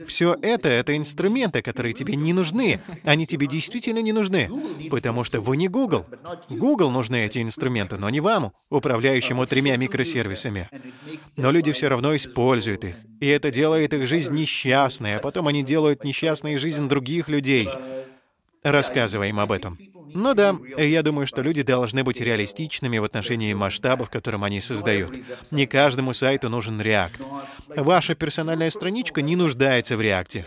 [0.07, 2.81] все это— это инструменты, которые тебе не нужны.
[3.03, 4.49] Они тебе действительно не нужны,
[4.89, 6.05] потому что вы не Google.
[6.49, 10.69] Google нужны эти инструменты, но не вам, управляющему тремя микросервисами.
[11.37, 15.63] Но люди все равно используют их, и это делает их жизнь несчастной, а потом они
[15.63, 17.69] делают несчастной жизнь других людей.
[18.63, 19.77] Рассказываем об этом.
[20.13, 25.17] Ну да, я думаю, что люди должны быть реалистичными в отношении масштабов, которым они создают.
[25.51, 27.45] Не каждому сайту нужен React.
[27.75, 30.45] Ваша персональная страничка не нуждается в React.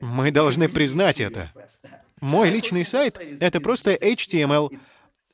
[0.00, 1.52] Мы должны признать это.
[2.20, 4.70] Мой личный сайт— это просто HTML.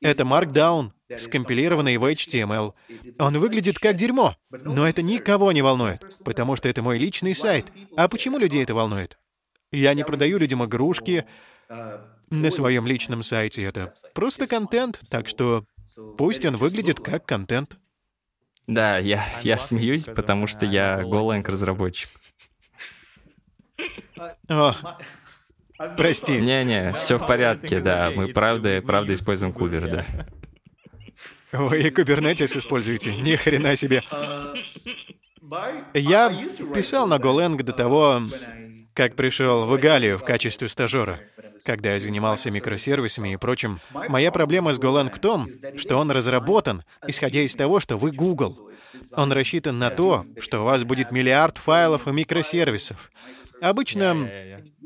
[0.00, 2.72] Это Markdown, скомпилированный в HTML.
[3.18, 7.66] Он выглядит как дерьмо, но это никого не волнует, потому что это мой личный сайт.
[7.96, 9.18] А почему людей это волнует?
[9.72, 11.26] Я не продаю людям игрушки,
[12.30, 13.62] на своем личном сайте.
[13.62, 15.64] Это просто контент, так что
[16.16, 17.78] пусть он выглядит как контент.
[18.66, 22.10] Да, я, я смеюсь, потому что я Golang разработчик.
[24.48, 24.74] О,
[25.96, 26.38] прости.
[26.38, 28.10] Не-не, все в порядке, да.
[28.14, 30.06] Мы правда, правда используем кубер, да.
[31.52, 33.16] Вы и Kubernetes используете?
[33.16, 34.02] Ни хрена себе.
[35.94, 36.28] Я
[36.74, 38.20] писал на Golang до того,
[38.92, 41.20] как пришел в Игалию в качестве стажера.
[41.64, 46.84] Когда я занимался микросервисами и прочим, моя проблема с Golang в том, что он разработан,
[47.06, 48.70] исходя из того, что вы Google.
[49.12, 53.10] Он рассчитан на то, что у вас будет миллиард файлов и микросервисов.
[53.60, 54.30] Обычно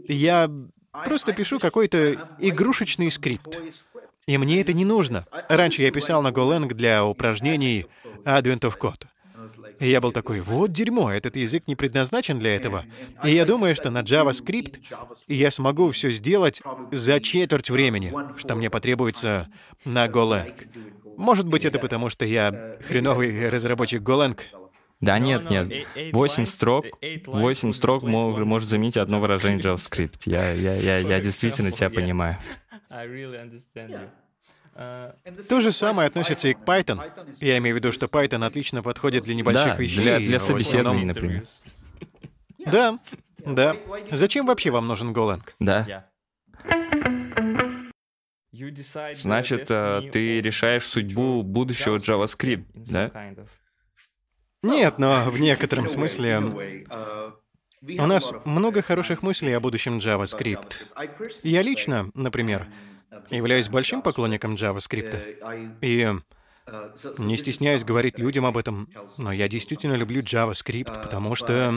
[0.09, 0.51] я
[0.93, 3.61] просто пишу какой-то игрушечный скрипт.
[4.27, 5.25] И мне это не нужно.
[5.49, 7.87] Раньше я писал на Golang для упражнений
[8.25, 9.07] Advent of Code.
[9.83, 12.85] И я был такой, вот дерьмо, этот язык не предназначен для этого.
[13.25, 14.79] И я думаю, что на JavaScript
[15.27, 16.63] я смогу все сделать
[16.93, 19.49] за четверть времени, что мне потребуется
[19.85, 20.55] на Golang.
[21.17, 24.39] Может быть, это потому, что я хреновый разработчик Golang.
[25.01, 25.85] Да нет, нет.
[26.13, 26.87] Восемь строк,
[27.27, 30.21] восемь строк может заменить одно выражение JavaScript.
[30.27, 32.39] Я, я, я, я действительно тебя понимаю.
[34.75, 37.01] То же самое относится и к Python.
[37.41, 40.03] Я имею в виду, что Python отлично подходит для небольших да, вещей.
[40.03, 41.45] для, для собеседований, например.
[42.67, 42.99] Да,
[43.39, 43.77] да.
[44.11, 45.43] Зачем вообще вам нужен Golang?
[45.59, 46.07] Да.
[49.15, 53.11] Значит, э, ты решаешь судьбу будущего JavaScript, да?
[54.63, 56.41] Нет, но в некотором смысле
[57.83, 60.75] у нас много хороших мыслей о будущем JavaScript.
[61.43, 62.69] Я лично, например,
[63.31, 65.77] являюсь большим поклонником JavaScript.
[65.81, 66.09] И
[67.19, 68.89] не стесняюсь говорить людям об этом,
[69.19, 71.75] но я действительно люблю JavaScript, потому что,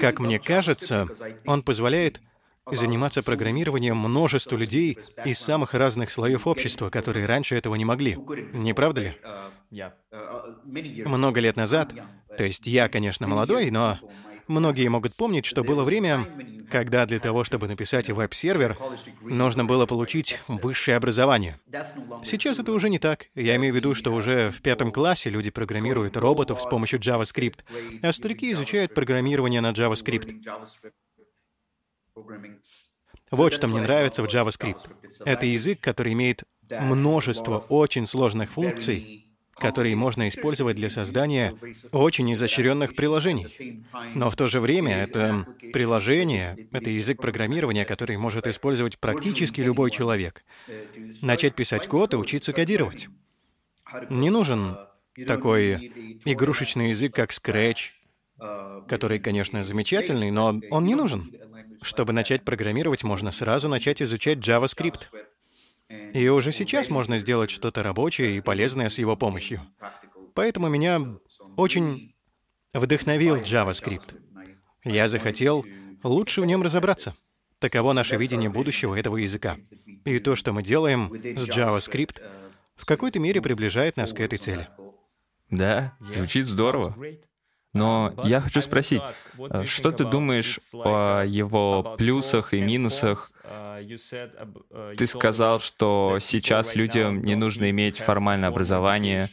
[0.00, 1.08] как мне кажется,
[1.46, 2.20] он позволяет
[2.70, 8.18] заниматься программированием множеству людей из самых разных слоев общества, которые раньше этого не могли.
[8.52, 9.16] Не правда ли?
[11.06, 11.94] Много лет назад,
[12.36, 13.98] то есть я, конечно, молодой, но
[14.48, 16.26] Многие могут помнить, что было время,
[16.70, 18.78] когда для того, чтобы написать веб-сервер,
[19.22, 21.60] нужно было получить высшее образование.
[22.24, 23.26] Сейчас это уже не так.
[23.34, 27.60] Я имею в виду, что уже в пятом классе люди программируют роботов с помощью JavaScript,
[28.02, 30.40] а старики изучают программирование на JavaScript.
[33.30, 34.80] Вот что мне нравится в JavaScript.
[35.24, 39.27] Это язык, который имеет множество очень сложных функций,
[39.58, 41.54] которые можно использовать для создания
[41.92, 43.84] очень изощренных приложений.
[44.14, 49.90] Но в то же время это приложение, это язык программирования, который может использовать практически любой
[49.90, 50.44] человек.
[51.22, 53.08] Начать писать код и учиться кодировать.
[54.10, 54.76] Не нужен
[55.26, 55.92] такой
[56.24, 57.90] игрушечный язык, как Scratch,
[58.86, 61.32] который, конечно, замечательный, но он не нужен.
[61.82, 65.06] Чтобы начать программировать, можно сразу начать изучать JavaScript.
[65.88, 69.62] И уже сейчас можно сделать что-то рабочее и полезное с его помощью.
[70.34, 71.00] Поэтому меня
[71.56, 72.14] очень
[72.74, 74.20] вдохновил JavaScript.
[74.84, 75.64] Я захотел
[76.02, 77.14] лучше в нем разобраться.
[77.58, 79.56] Таково наше видение будущего этого языка.
[80.04, 82.22] И то, что мы делаем с JavaScript,
[82.76, 84.68] в какой-то мере приближает нас к этой цели.
[85.50, 86.94] Да, звучит здорово.
[87.74, 89.02] Но я хочу спросить,
[89.50, 93.30] э, что ты думаешь о его плюсах и минусах?
[94.96, 99.30] Ты сказал, что сейчас людям не нужно иметь формальное образование,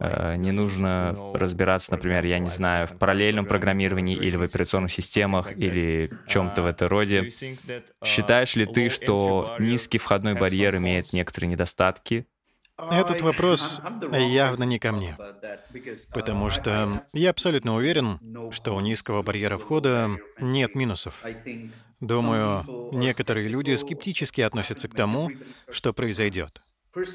[0.00, 5.56] Э, не нужно разбираться, например, я не знаю, в параллельном программировании или в операционных системах
[5.56, 7.30] или чем-то в этом роде.
[8.04, 12.26] Считаешь ли ты, что низкий входной барьер имеет некоторые недостатки?
[12.90, 13.80] Этот вопрос
[14.12, 15.16] явно не ко мне,
[16.12, 18.18] потому что я абсолютно уверен,
[18.52, 20.10] что у низкого барьера входа
[20.40, 21.24] нет минусов.
[22.00, 25.30] Думаю, некоторые люди скептически относятся к тому,
[25.70, 26.62] что произойдет,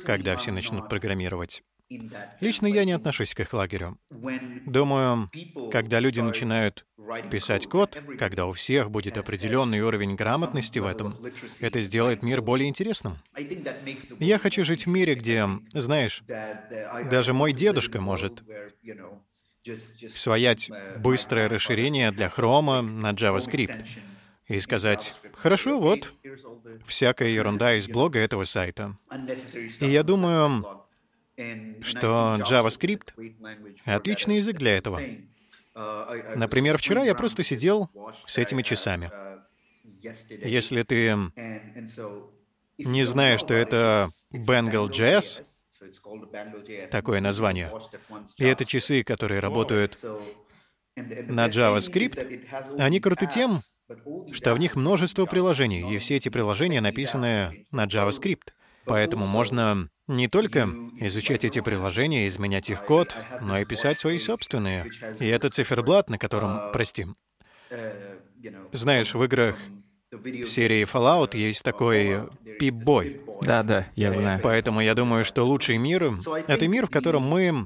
[0.06, 1.64] когда все начнут программировать.
[2.40, 3.98] Лично я не отношусь к их лагерю.
[4.66, 5.30] Думаю,
[5.72, 6.86] когда люди начинают
[7.30, 11.18] писать код, когда у всех будет определенный уровень грамотности в этом,
[11.60, 13.18] это сделает мир более интересным.
[14.20, 16.24] Я хочу жить в мире, где, знаешь,
[17.06, 18.44] даже мой дедушка может
[20.16, 23.86] своять быстрое расширение для хрома на JavaScript
[24.48, 26.14] и сказать, хорошо, вот,
[26.86, 28.96] всякая ерунда из блога этого сайта.
[29.80, 30.85] И я думаю,
[31.82, 33.14] что JavaScript—
[33.86, 35.02] отличный язык для этого.
[36.36, 37.90] Например, вчера я просто сидел
[38.26, 39.12] с этими часами.
[40.30, 41.18] Если ты
[42.78, 45.44] не знаешь, что это Bengal.js,
[46.90, 47.72] такое название,
[48.38, 49.98] и это часы, которые работают
[50.96, 53.60] на JavaScript, они круты тем,
[54.32, 58.54] что в них множество приложений, и все эти приложения написаны на JavaScript.
[58.86, 60.68] Поэтому можно не только
[61.00, 64.92] изучать эти приложения, изменять их код, но и писать свои собственные.
[65.20, 67.08] И это циферблат, на котором, прости,
[68.72, 69.58] знаешь, в играх
[70.46, 72.30] серии Fallout есть такой
[72.60, 73.20] пип-бой.
[73.42, 74.40] Да, да, я знаю.
[74.42, 76.14] Поэтому я думаю, что лучший мир—
[76.48, 77.66] это мир, в котором мы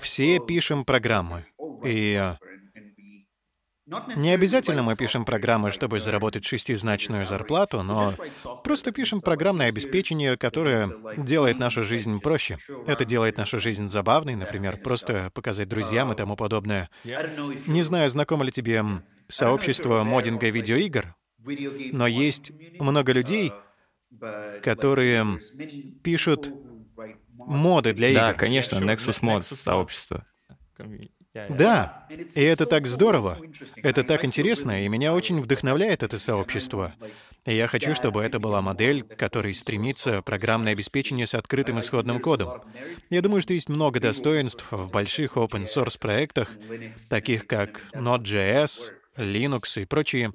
[0.00, 1.46] все пишем программы.
[1.84, 2.34] И
[3.86, 8.14] не обязательно мы пишем программы, чтобы заработать шестизначную зарплату, но
[8.62, 12.58] просто пишем программное обеспечение, которое делает нашу жизнь проще.
[12.86, 16.88] Это делает нашу жизнь забавной, например, просто показать друзьям и тому подобное.
[17.04, 18.82] Не знаю, знакомо ли тебе
[19.28, 21.14] сообщество моддинга видеоигр,
[21.92, 23.52] но есть много людей,
[24.62, 25.40] которые
[26.02, 26.52] пишут
[27.36, 28.20] моды для игр.
[28.20, 30.24] Да, конечно, Nexus Mod сообщество.
[31.48, 33.38] Да, и это так здорово.
[33.76, 36.94] Это так интересно, и меня очень вдохновляет это сообщество.
[37.44, 42.20] И я хочу, чтобы это была модель, к которой стремится программное обеспечение с открытым исходным
[42.20, 42.62] кодом.
[43.10, 46.50] Я думаю, что есть много достоинств в больших open-source проектах,
[47.10, 50.30] таких как Node.js, Linux и прочие.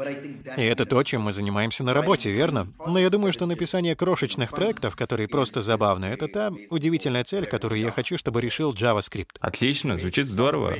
[0.57, 2.71] И это то, чем мы занимаемся на работе, верно?
[2.85, 7.81] Но я думаю, что написание крошечных проектов, которые просто забавны, это та удивительная цель, которую
[7.81, 9.37] я хочу, чтобы решил JavaScript.
[9.39, 10.77] Отлично, звучит здорово.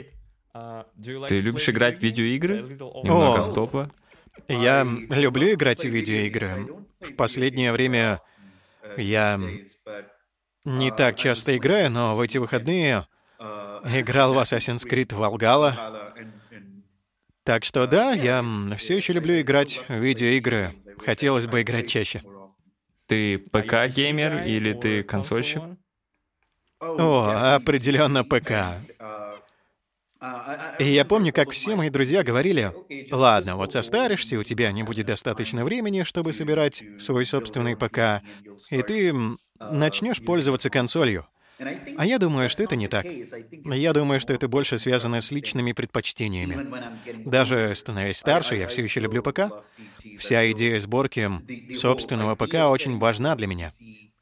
[1.28, 2.62] Ты любишь играть в видеоигры?
[3.04, 3.91] Немного в топа.
[4.47, 6.68] Я люблю играть в видеоигры.
[7.02, 8.22] В последнее время
[8.97, 9.39] я
[10.66, 13.06] не так часто играю, но в эти выходные
[13.39, 16.09] играл в Assassin's Creed Valhalla.
[17.50, 18.45] Так что да, я
[18.78, 20.76] все еще люблю играть в видеоигры.
[21.04, 22.22] Хотелось бы играть чаще.
[23.08, 25.64] Ты ПК-геймер или ты консольщик?
[26.80, 28.52] О, определенно ПК.
[30.78, 32.72] И я помню, как все мои друзья говорили,
[33.10, 38.22] ладно, вот состаришься, у тебя не будет достаточно времени, чтобы собирать свой собственный ПК,
[38.70, 39.12] и ты
[39.60, 41.26] начнешь пользоваться консолью.
[41.97, 43.05] А я думаю, что это не так.
[43.66, 46.68] Я думаю, что это больше связано с личными предпочтениями.
[47.26, 49.51] Даже становясь старше, я все еще люблю ПК.
[50.18, 51.30] Вся идея сборки
[51.76, 53.72] собственного ПК очень важна для меня.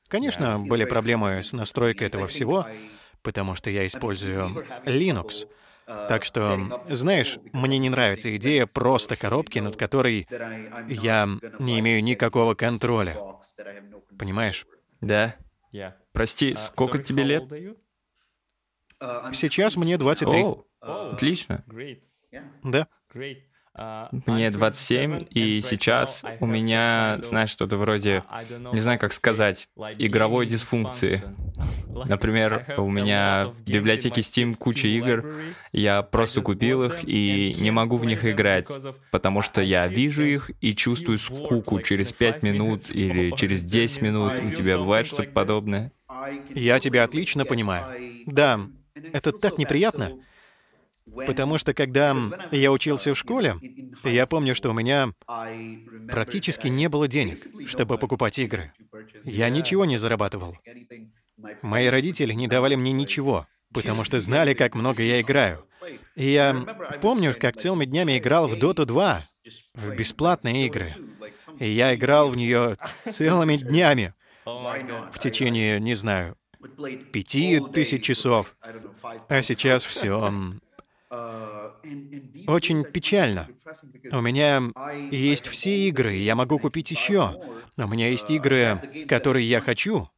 [0.08, 2.66] Конечно, были проблемы с настройкой этого всего,
[3.22, 5.48] потому что я использую Linux.
[5.86, 10.28] Так что, знаешь, мне не нравится идея просто коробки, над которой
[10.88, 11.30] я
[11.60, 13.18] не имею никакого контроля.
[14.18, 14.66] Понимаешь?
[15.00, 15.36] Да.
[16.12, 17.44] Прости, сколько тебе лет?
[19.34, 20.42] Сейчас мне 23.
[20.44, 21.64] О, отлично.
[22.64, 22.88] Да.
[24.26, 28.24] Мне 27, и сейчас у меня, знаешь, что-то вроде,
[28.72, 31.24] не знаю, как сказать, игровой дисфункции.
[32.06, 35.26] Например, у меня в библиотеке Steam куча игр,
[35.72, 38.68] я просто купил их и не могу в них играть,
[39.12, 44.40] потому что я вижу их и чувствую скуку через 5 минут или через 10 минут.
[44.40, 45.92] У тебя бывает что-то подобное?
[46.54, 47.88] Я тебя отлично понимаю.
[48.26, 48.60] Да,
[49.12, 50.14] это так неприятно.
[51.16, 52.16] Потому что когда
[52.52, 53.56] я учился в школе,
[54.04, 55.10] я помню, что у меня
[56.10, 58.74] практически не было денег, чтобы покупать игры.
[59.24, 60.58] Я ничего не зарабатывал.
[61.62, 65.66] Мои родители не давали мне ничего, потому что знали, как много я играю.
[66.16, 66.54] И я
[67.02, 69.22] помню, как целыми днями играл в Dota 2,
[69.76, 70.96] в бесплатные игры.
[71.60, 72.78] И я играл в нее
[73.12, 74.14] целыми днями.
[74.46, 76.38] В течение, не знаю,
[77.12, 78.56] пяти тысяч часов.
[79.30, 80.32] А сейчас все
[81.10, 83.48] очень печально.
[84.12, 84.62] У меня
[85.12, 87.42] есть все игры, и я могу купить еще.
[87.78, 90.10] У меня есть игры, которые я хочу,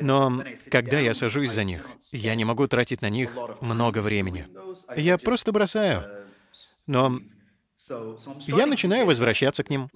[0.00, 4.48] но когда я сажусь за них, я не могу тратить на них много времени.
[4.96, 6.26] Я просто бросаю.
[6.86, 7.20] Но
[8.46, 9.90] я начинаю возвращаться к ним.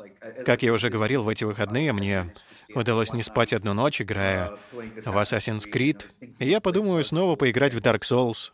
[0.45, 2.35] Как я уже говорил, в эти выходные мне
[2.75, 6.05] удалось не спать одну ночь, играя в Assassin's Creed.
[6.39, 8.51] И я подумаю снова поиграть в Dark Souls.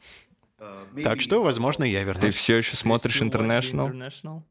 [1.03, 2.23] Так что, возможно, я вернусь.
[2.23, 4.43] Ты все еще смотришь International?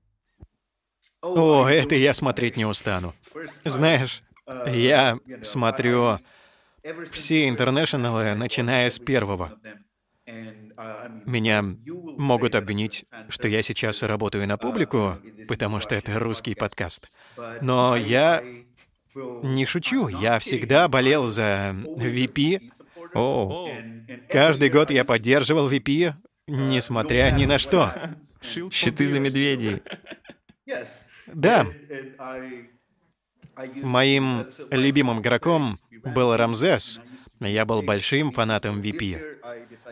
[1.21, 3.13] О, это я смотреть не устану.
[3.63, 4.23] Знаешь,
[4.67, 6.19] я смотрю
[7.11, 9.59] все интернешнлы, начиная с первого.
[11.25, 17.07] Меня могут обвинить, что я сейчас работаю на публику, потому что это русский подкаст.
[17.61, 18.43] Но я
[19.13, 22.71] не шучу, я всегда болел за VP.
[23.13, 23.69] О.
[24.29, 26.13] Каждый год я поддерживал VP,
[26.47, 27.93] несмотря ни на что.
[28.71, 29.81] Щиты за медведей.
[31.27, 31.65] Да.
[33.83, 36.99] Моим любимым игроком был Рамзес.
[37.39, 39.21] Я был большим фанатом VP.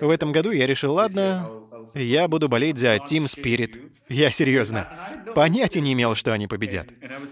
[0.01, 1.49] В этом году я решил, ладно,
[1.93, 3.91] я буду болеть за Team Spirit.
[4.07, 4.89] Я серьезно.
[5.35, 6.89] Понятия не имел, что они победят.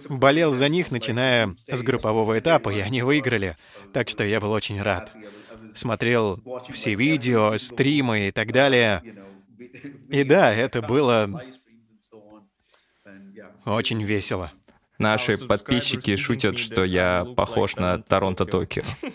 [0.09, 3.55] Болел за них, начиная с группового этапа, и они выиграли.
[3.93, 5.11] Так что я был очень рад.
[5.73, 6.41] Смотрел
[6.71, 9.03] все видео, стримы и так далее.
[10.09, 11.29] И да, это было
[13.65, 14.51] очень весело.
[14.97, 18.83] Наши подписчики шутят, что я похож на Торонто Токио.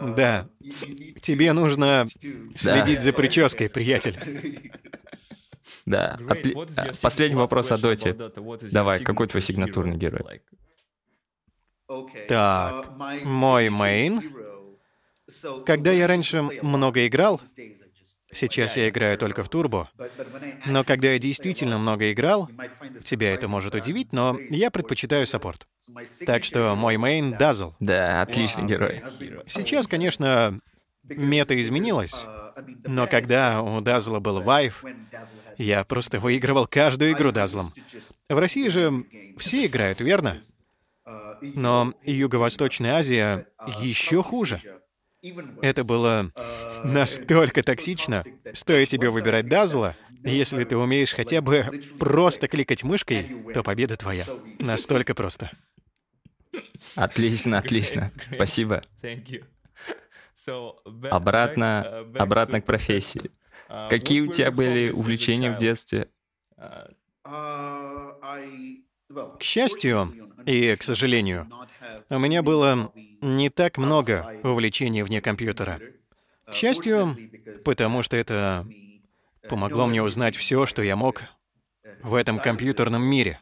[0.00, 0.46] Да.
[1.20, 2.06] Тебе нужно
[2.56, 4.72] следить за прической, приятель.
[5.84, 6.18] Да.
[6.28, 6.54] Отли...
[7.02, 8.16] Последний вопрос о Доте.
[8.70, 10.42] Давай, какой твой сигнатурный герой?
[12.28, 12.92] Так,
[13.24, 14.22] мой main.
[15.64, 17.40] Когда я раньше много играл,
[18.34, 19.90] Сейчас я играю только в турбо.
[20.66, 22.50] Но когда я действительно много играл,
[23.04, 25.68] тебя это может удивить, но я предпочитаю support.
[26.26, 27.74] Так что мой main — Dazzle.
[27.80, 29.02] Да, отличный герой.
[29.46, 30.58] Сейчас, конечно,
[31.04, 32.14] мета изменилась.
[32.84, 34.84] Но когда у Дазла был Weave,
[35.56, 37.72] я просто выигрывал каждую игру Дазлом.
[38.28, 39.04] В России же
[39.38, 40.40] все играют, верно?
[41.54, 43.46] Но Юго-Восточная Азия
[43.78, 44.60] еще хуже.
[45.62, 46.30] Это было
[46.84, 48.24] настолько токсично.
[48.52, 54.24] Стоит тебе выбирать Дазла, если ты умеешь хотя бы просто кликать мышкой, то победа твоя.
[54.58, 55.50] Настолько просто.
[56.94, 58.12] Отлично, отлично.
[58.32, 58.82] Спасибо.
[61.10, 63.30] Обратно, обратно к профессии.
[63.88, 66.08] Какие у тебя были увлечения в детстве?
[69.14, 70.12] К счастью
[70.46, 71.48] и к сожалению,
[72.10, 75.80] у меня было не так много увлечений вне компьютера.
[76.46, 77.16] К счастью,
[77.64, 78.66] потому что это
[79.48, 81.22] помогло мне узнать все, что я мог
[82.02, 83.40] в этом компьютерном мире.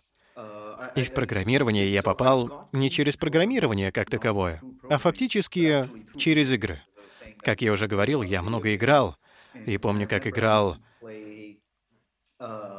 [0.94, 5.88] И в программирование я попал не через программирование как таковое, а фактически
[6.18, 6.82] через игры.
[7.38, 9.16] Как я уже говорил, я много играл,
[9.66, 10.76] и помню, как играл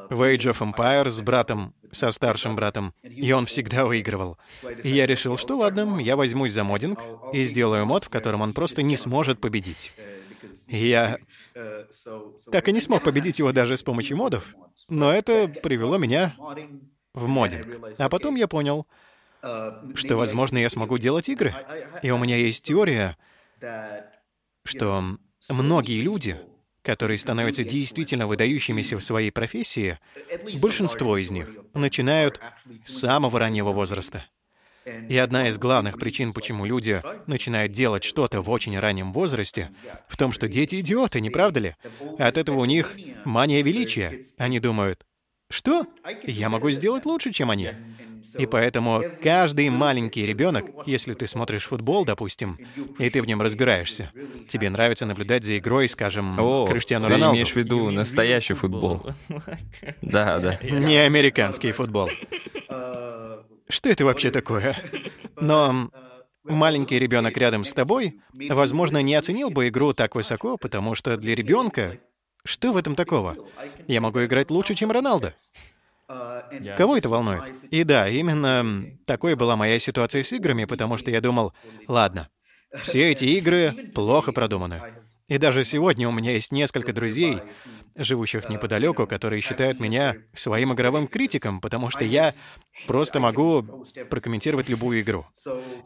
[0.10, 4.38] в Age of Empires с братом, со старшим братом, и он всегда выигрывал.
[4.84, 7.00] И я решил, что ладно, я возьмусь за моддинг
[7.34, 9.92] и сделаю мод, в котором он просто не сможет победить.
[10.68, 11.20] И я
[12.52, 14.56] так и не смог победить его даже с помощью модов,
[14.90, 16.36] но это привело меня
[17.14, 17.68] в моддинг.
[17.98, 18.88] А потом я понял,
[19.42, 21.54] что, возможно, я смогу делать игры.
[22.02, 23.18] И у меня есть теория,
[24.64, 25.04] что
[25.50, 26.40] многие люди
[26.84, 29.98] которые становятся действительно выдающимися в своей профессии,
[30.62, 32.40] большинство из них начинают
[32.86, 34.26] с самого раннего возраста.
[35.10, 39.72] И одна из главных причин, почему люди начинают делать что-то в очень раннем возрасте,
[40.10, 41.76] в том, что дети идиоты, не правда ли?
[42.20, 44.24] От этого у них мания величия.
[44.38, 45.06] Они думают,
[45.54, 45.86] что?
[46.24, 47.72] Я могу сделать лучше, чем они.
[48.40, 52.58] И поэтому каждый маленький ребенок, если ты смотришь футбол, допустим,
[52.98, 54.12] и ты в нем разбираешься,
[54.48, 57.36] тебе нравится наблюдать за игрой, скажем, О, Криштиану ты Роналду.
[57.36, 59.06] имеешь в виду настоящий футбол.
[60.02, 60.58] Да, да.
[60.64, 62.10] Не американский футбол.
[63.70, 64.76] Что это вообще такое?
[65.40, 65.90] Но
[66.44, 71.36] маленький ребенок рядом с тобой, возможно, не оценил бы игру так высоко, потому что для
[71.36, 72.00] ребенка
[72.46, 73.36] что в этом такого?
[73.88, 75.34] Я могу играть лучше, чем Роналдо.
[76.78, 77.64] Кого это волнует?
[77.72, 81.54] И да, именно такой была моя ситуация с играми, потому что я думал,
[81.88, 82.28] ладно,
[82.82, 84.82] все эти игры плохо продуманы.
[85.28, 87.40] И даже сегодня у меня есть несколько друзей,
[87.96, 92.34] живущих неподалеку, которые считают меня своим игровым критиком, потому что я
[92.88, 95.26] просто могу прокомментировать любую игру.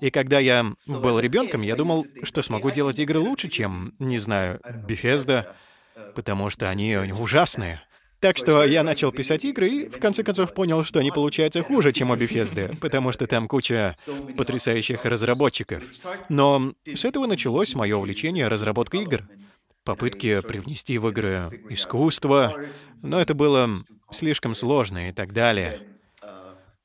[0.01, 4.59] И когда я был ребенком, я думал, что смогу делать игры лучше, чем, не знаю,
[4.87, 5.53] Bethesda,
[6.15, 7.81] потому что они ужасные.
[8.19, 11.93] Так что я начал писать игры и, в конце концов, понял, что они получаются хуже,
[11.93, 13.95] чем у Bethesda, потому что там куча
[14.35, 15.83] потрясающих разработчиков.
[16.27, 19.21] Но с этого началось мое увлечение разработкой игр.
[19.83, 22.55] Попытки привнести в игры искусство,
[23.03, 23.69] но это было
[24.11, 25.83] слишком сложно и так далее.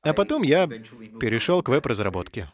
[0.03, 2.51] А потом я перешел к веб-разработке,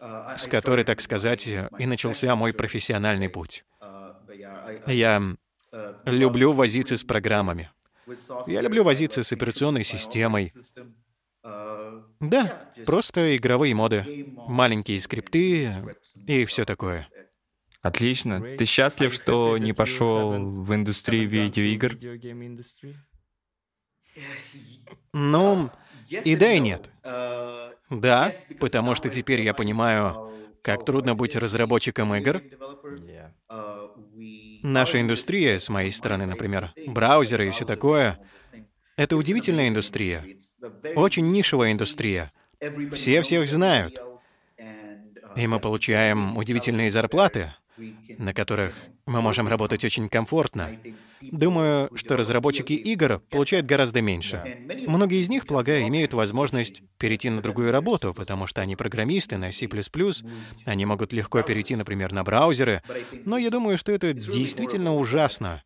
[0.00, 3.64] с которой, так сказать, и начался мой профессиональный путь.
[4.86, 5.22] Я
[6.04, 7.70] Люблю возиться с программами.
[8.46, 10.52] Я люблю возиться с операционной системой.
[12.20, 15.72] Да, просто игровые моды, маленькие скрипты
[16.26, 17.08] и все такое.
[17.80, 18.56] Отлично.
[18.56, 21.98] Ты счастлив, что не пошел в индустрию видеоигр?
[25.12, 25.70] Ну,
[26.08, 26.90] и да, и нет.
[27.02, 30.31] Да, потому что теперь я понимаю,
[30.62, 32.40] как трудно быть разработчиком игр.
[34.62, 38.18] Наша индустрия, с моей стороны, например, браузеры и все такое,
[38.96, 40.24] это удивительная индустрия.
[40.94, 42.32] Очень нишевая индустрия.
[42.94, 44.00] Все всех знают.
[45.34, 47.52] И мы получаем удивительные зарплаты
[48.18, 48.74] на которых
[49.06, 50.70] мы можем работать очень комфортно.
[51.20, 54.58] Думаю, что разработчики игр получают гораздо меньше.
[54.86, 59.52] Многие из них, полагаю, имеют возможность перейти на другую работу, потому что они программисты на
[59.52, 59.68] C++,
[60.64, 62.82] они могут легко перейти, например, на браузеры,
[63.24, 65.62] но я думаю, что это действительно ужасно,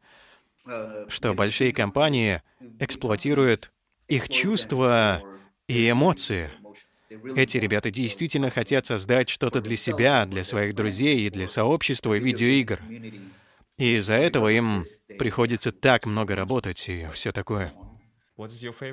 [1.09, 2.43] что большие компании
[2.79, 3.73] эксплуатируют
[4.09, 5.23] их чувства
[5.69, 6.51] и эмоции—
[7.09, 12.81] эти ребята действительно хотят создать что-то для себя, для своих друзей и для сообщества видеоигр.
[13.79, 14.85] И из-за этого им
[15.19, 17.73] приходится так много работать и все такое.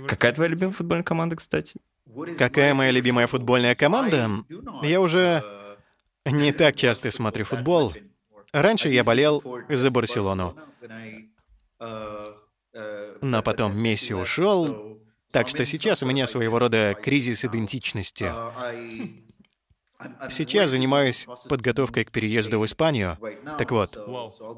[0.07, 1.80] Какая твоя любимая футбольная команда, кстати?
[2.38, 4.30] Какая моя любимая футбольная команда?
[4.82, 5.43] Я уже
[6.26, 7.93] не так часто смотрю футбол.
[8.51, 10.57] Раньше я болел за Барселону.
[13.22, 14.93] Но потом Месси ушел,
[15.34, 18.32] так что сейчас у меня своего рода кризис идентичности.
[20.30, 23.18] Сейчас занимаюсь подготовкой к переезду в Испанию.
[23.58, 23.98] Так вот,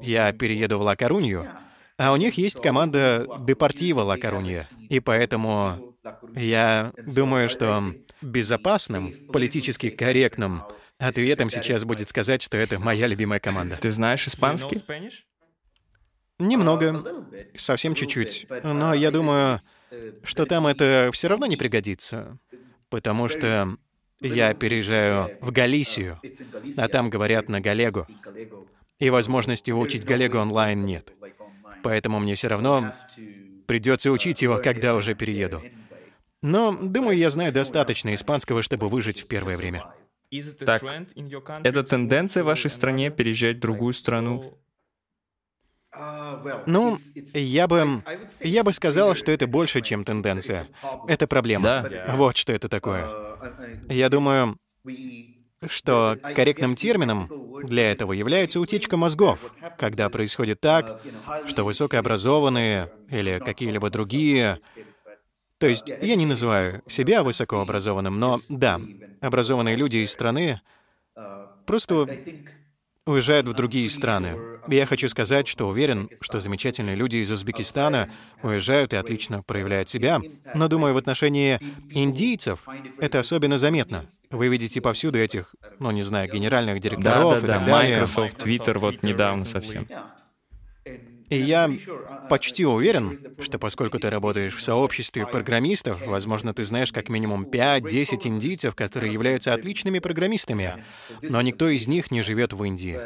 [0.02, 1.48] я перееду в Ла-Корунью,
[1.96, 4.68] а у них есть команда Депортива Ла-Корунья.
[4.90, 5.96] И поэтому
[6.34, 7.82] я думаю, что
[8.20, 10.62] безопасным, политически корректным
[10.98, 13.76] ответом сейчас будет сказать, что это моя любимая команда.
[13.76, 14.82] Ты знаешь испанский?
[16.38, 17.04] Немного,
[17.54, 18.46] совсем чуть-чуть.
[18.62, 19.60] Но я думаю,
[20.22, 22.38] что там это все равно не пригодится,
[22.90, 23.68] потому что
[24.20, 26.20] я переезжаю в Галисию,
[26.76, 28.06] а там говорят на Галего.
[28.98, 31.12] И возможности выучить Галего онлайн нет.
[31.82, 32.92] Поэтому мне все равно
[33.66, 35.62] придется учить его, когда уже перееду.
[36.42, 39.84] Но, думаю, я знаю достаточно испанского, чтобы выжить в первое время.
[40.58, 40.82] Так,
[41.62, 44.58] это тенденция в вашей стране переезжать в другую страну
[46.66, 46.96] ну,
[47.34, 48.02] я бы,
[48.40, 50.66] я бы сказал, что это больше, чем тенденция.
[51.08, 51.64] Это проблема.
[51.64, 52.14] Да.
[52.16, 53.08] Вот что это такое.
[53.88, 54.58] Я думаю,
[55.68, 57.28] что корректным термином
[57.64, 61.00] для этого является утечка мозгов, когда происходит так,
[61.46, 64.60] что высокообразованные или какие-либо другие...
[65.58, 68.78] То есть я не называю себя высокообразованным, но да,
[69.22, 70.60] образованные люди из страны
[71.64, 72.06] просто
[73.06, 74.55] уезжают в другие страны.
[74.68, 78.10] Я хочу сказать, что уверен, что замечательные люди из Узбекистана
[78.42, 80.20] уезжают и отлично проявляют себя.
[80.54, 81.58] Но думаю, в отношении
[81.90, 82.66] индийцев
[82.98, 84.06] это особенно заметно.
[84.30, 87.54] Вы видите повсюду этих, ну не знаю, генеральных директоров да, да, и да.
[87.54, 87.90] так далее.
[87.92, 89.86] Microsoft, Twitter вот недавно совсем.
[91.28, 91.68] И я
[92.28, 98.26] почти уверен, что поскольку ты работаешь в сообществе программистов, возможно, ты знаешь как минимум 5-10
[98.28, 100.84] индийцев, которые являются отличными программистами,
[101.22, 103.00] но никто из них не живет в Индии.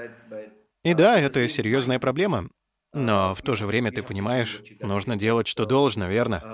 [0.84, 2.48] И да, это серьезная проблема.
[2.92, 6.44] Но в то же время ты понимаешь, нужно делать, что должно, верно?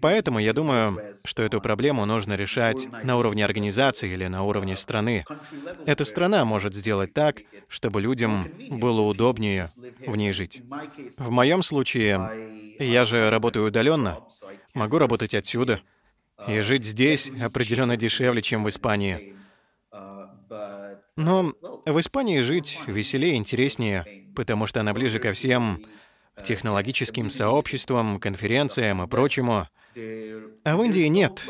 [0.00, 5.26] Поэтому я думаю, что эту проблему нужно решать на уровне организации или на уровне страны.
[5.84, 9.72] Эта страна может сделать так, чтобы людям было удобнее
[10.06, 10.62] в ней жить.
[11.16, 12.30] В моем случае,
[12.78, 14.20] я же работаю удаленно,
[14.74, 15.82] могу работать отсюда.
[16.46, 19.22] И жить здесь определенно дешевле, чем в Испании.
[21.22, 21.52] Но
[21.86, 25.84] в Испании жить веселее, интереснее, потому что она ближе ко всем
[26.44, 29.68] технологическим сообществам, конференциям и прочему.
[29.94, 31.44] А в Индии нет.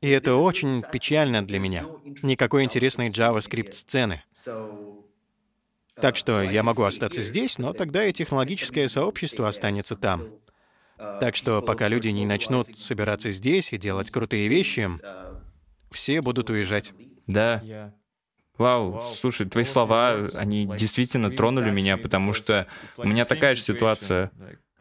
[0.00, 1.86] И это очень печально для меня.
[2.22, 4.22] Никакой интересной JavaScript-сцены.
[5.94, 10.28] Так что я могу остаться здесь, но тогда и технологическое сообщество останется там.
[10.96, 14.88] Так что пока люди не начнут собираться здесь и делать крутые вещи,
[15.90, 16.92] все будут уезжать.
[17.26, 17.92] Да.
[18.58, 24.30] Вау, слушай, твои слова, они действительно тронули меня, потому что у меня такая же ситуация.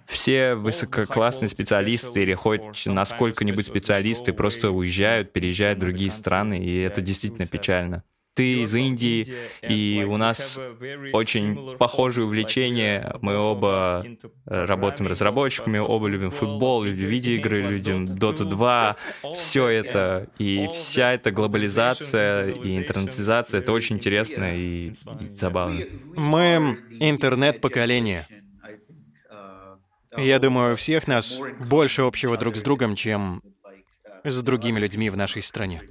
[0.05, 6.77] Все высококлассные специалисты или хоть на сколько-нибудь специалисты просто уезжают, переезжают в другие страны, и
[6.77, 8.03] это действительно печально
[8.35, 10.59] ты из Индии, и у нас
[11.13, 13.15] очень похожие увлечения.
[13.21, 14.05] Мы оба
[14.45, 18.97] работаем разработчиками, оба любим футбол, любим видеоигры, любим Dota 2.
[19.35, 24.93] Все это, и вся эта глобализация и интернетизация, это очень интересно и,
[25.33, 25.85] забавно.
[26.15, 28.27] Мы интернет-поколение.
[30.17, 33.41] Я думаю, у всех нас больше общего друг с другом, чем
[34.23, 35.83] с другими людьми в нашей стране.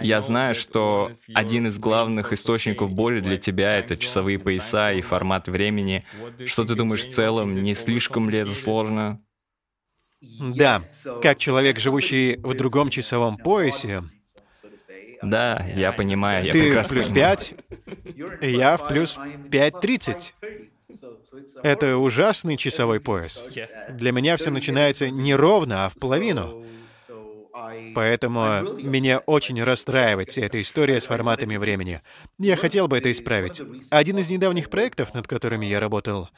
[0.00, 5.48] Я знаю, что один из главных источников боли для тебя— это часовые пояса и формат
[5.48, 6.04] времени.
[6.46, 9.20] Что ты думаешь в целом, не слишком ли это сложно?
[10.20, 10.80] Да,
[11.20, 14.02] как человек, живущий в другом часовом поясе,
[15.22, 17.36] да, я понимаю, я ты прекрасно в плюс понимаю.
[17.36, 20.32] 5, я в плюс 5.30.
[21.62, 23.42] Это ужасный часовой пояс.
[23.88, 26.64] Для меня все начинается не ровно, а в половину.
[27.94, 32.00] Поэтому меня очень расстраивает вся эта история с форматами времени.
[32.38, 33.60] Я хотел бы это исправить.
[33.90, 36.28] Один из недавних проектов, над которыми я работал,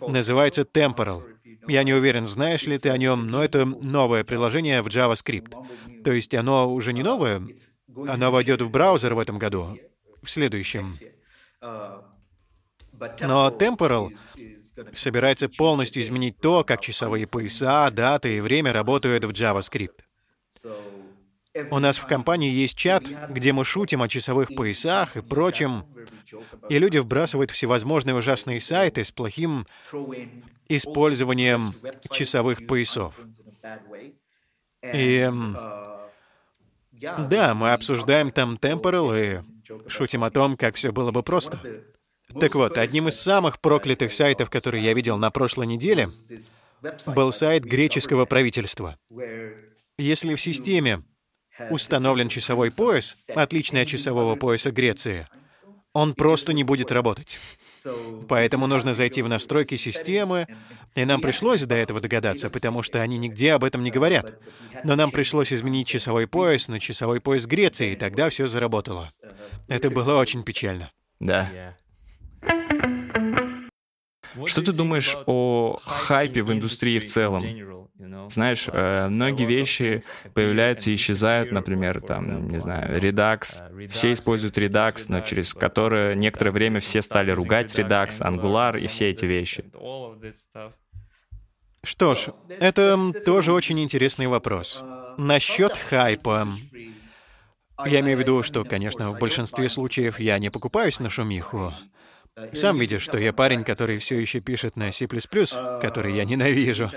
[0.00, 1.22] называется Temporal.
[1.66, 5.54] Я не уверен, знаешь ли ты о нем, но это новое приложение в JavaScript.
[6.02, 7.42] То есть оно уже не новое,
[7.96, 9.78] оно войдет в браузер в этом году,
[10.22, 10.92] в следующем.
[11.60, 14.10] Но Temporal
[14.96, 20.03] собирается полностью изменить то, как часовые пояса, даты и время работают в JavaScript.
[21.70, 25.84] У нас в компании есть чат, где мы шутим о часовых поясах и прочем,
[26.68, 29.66] и люди вбрасывают всевозможные ужасные сайты с плохим
[30.68, 31.72] использованием
[32.10, 33.14] часовых поясов.
[34.82, 35.30] И
[36.92, 41.60] да, мы обсуждаем там Temporal и шутим о том, как все было бы просто.
[42.40, 46.08] Так вот, одним из самых проклятых сайтов, которые я видел на прошлой неделе,
[47.06, 48.98] был сайт греческого правительства.
[49.98, 51.02] Если в системе
[51.70, 55.28] установлен часовой пояс, отличный от часового пояса Греции,
[55.92, 57.38] он просто не будет работать.
[58.28, 60.48] Поэтому нужно зайти в настройки системы,
[60.96, 64.40] и нам пришлось до этого догадаться, потому что они нигде об этом не говорят.
[64.82, 69.08] Но нам пришлось изменить часовой пояс на часовой пояс Греции, и тогда все заработало.
[69.68, 70.90] Это было очень печально.
[71.20, 71.76] Да.
[74.46, 77.42] Что ты думаешь о хайпе в индустрии в целом?
[78.28, 80.02] Знаешь, э, многие вещи
[80.34, 83.88] появляются и исчезают, например, там, не знаю, Redux.
[83.88, 89.10] Все используют Redux, но через которое некоторое время все стали ругать Redux, Angular и все
[89.10, 89.64] эти вещи.
[91.84, 94.82] Что ж, это тоже очень интересный вопрос.
[95.18, 96.48] Насчет хайпа.
[97.84, 101.72] Я имею в виду, что, конечно, в большинстве случаев я не покупаюсь на шумиху.
[102.52, 106.90] Сам видишь, что я парень, который все еще пишет на C++, который я ненавижу.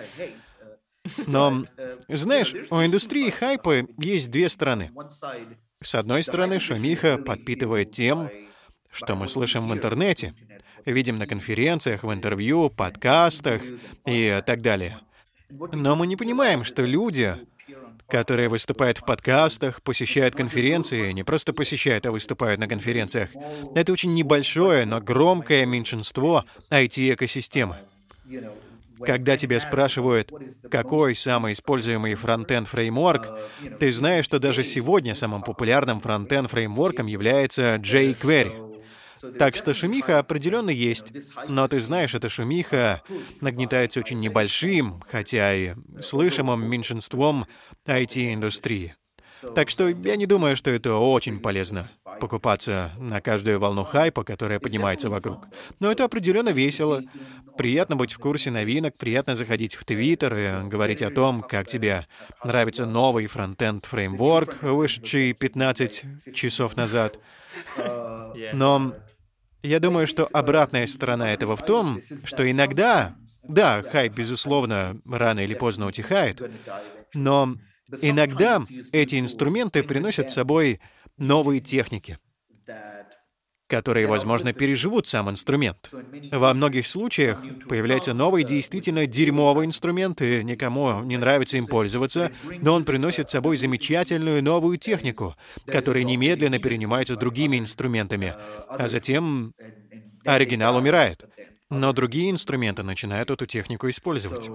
[1.25, 1.65] Но,
[2.09, 4.91] знаешь, у индустрии хайпа есть две стороны.
[5.81, 8.29] С одной стороны, шумиха подпитывает тем,
[8.91, 10.33] что мы слышим в интернете,
[10.85, 13.61] видим на конференциях, в интервью, подкастах
[14.05, 14.99] и так далее.
[15.49, 17.37] Но мы не понимаем, что люди,
[18.07, 23.29] которые выступают в подкастах, посещают конференции, не просто посещают, а выступают на конференциях,
[23.75, 27.77] это очень небольшое, но громкое меньшинство IT-экосистемы.
[29.05, 30.31] Когда тебя спрашивают,
[30.71, 33.29] какой самый используемый фронтенд фреймворк,
[33.79, 38.66] ты знаешь, что даже сегодня самым популярным фронтенд фреймворком является jQuery.
[39.37, 41.05] Так что шумиха определенно есть,
[41.47, 43.01] но ты знаешь, эта шумиха
[43.41, 47.45] нагнетается очень небольшим, хотя и слышимым меньшинством
[47.85, 48.95] IT-индустрии.
[49.55, 54.59] Так что я не думаю, что это очень полезно покупаться на каждую волну хайпа, которая
[54.59, 55.47] поднимается вокруг.
[55.79, 57.03] Но это определенно весело.
[57.57, 62.07] Приятно быть в курсе новинок, приятно заходить в Твиттер и говорить о том, как тебе
[62.43, 67.19] нравится новый фронтенд фреймворк, вышедший 15 часов назад.
[68.53, 68.93] Но
[69.67, 75.53] я думаю, что обратная сторона этого в том, что иногда, да, хайп, безусловно, рано или
[75.53, 76.41] поздно утихает,
[77.13, 77.55] но
[78.01, 80.79] иногда эти инструменты приносят с собой
[81.17, 82.17] новые техники,
[83.67, 85.89] которые, возможно, переживут сам инструмент.
[86.31, 92.73] Во многих случаях появляется новый, действительно дерьмовый инструмент, и никому не нравится им пользоваться, но
[92.73, 98.35] он приносит с собой замечательную новую технику, которая немедленно перенимается другими инструментами,
[98.69, 99.53] а затем
[100.25, 101.25] оригинал умирает.
[101.69, 104.49] Но другие инструменты начинают эту технику использовать.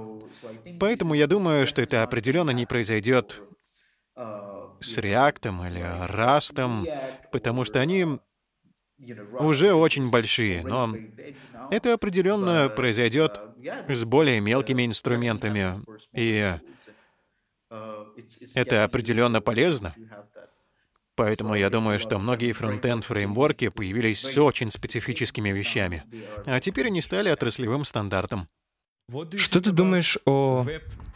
[0.79, 3.43] Поэтому я думаю, что это определенно не произойдет
[4.81, 6.87] с реактом или растом,
[7.31, 8.07] потому что они
[9.39, 10.95] уже очень большие, но
[11.71, 13.41] это определенно произойдет
[13.89, 15.75] с более мелкими инструментами,
[16.13, 16.55] и
[18.55, 19.95] это определенно полезно.
[21.15, 26.05] Поэтому я думаю, что многие фронтенд фреймворки появились с очень специфическими вещами,
[26.47, 28.49] а теперь они стали отраслевым стандартом.
[29.37, 30.67] Что ты думаешь о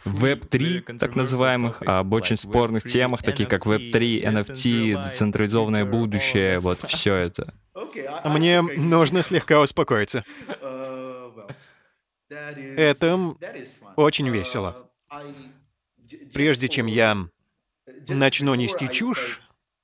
[0.05, 7.15] Web3, так называемых, об очень спорных темах, такие как Web3, NFT, децентрализованное будущее, вот все
[7.15, 7.53] это?
[8.25, 10.23] Мне нужно слегка успокоиться.
[12.29, 13.19] Это
[13.95, 14.89] очень весело.
[16.33, 17.17] Прежде чем я
[18.07, 19.41] начну нести чушь,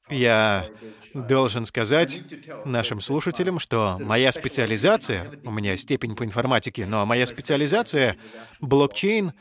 [0.10, 0.70] я
[1.14, 2.22] должен сказать
[2.66, 8.18] нашим слушателям, что моя специализация, у меня степень по информатике, но моя специализация—
[8.62, 9.34] блокчейн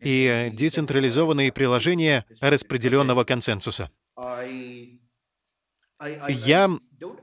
[0.00, 3.90] и децентрализованные приложения распределенного консенсуса.
[6.28, 6.70] Я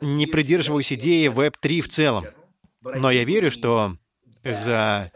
[0.02, 2.26] не придерживаюсь идеи Web3 в целом,
[2.82, 3.98] но я верю, что
[4.44, 5.12] за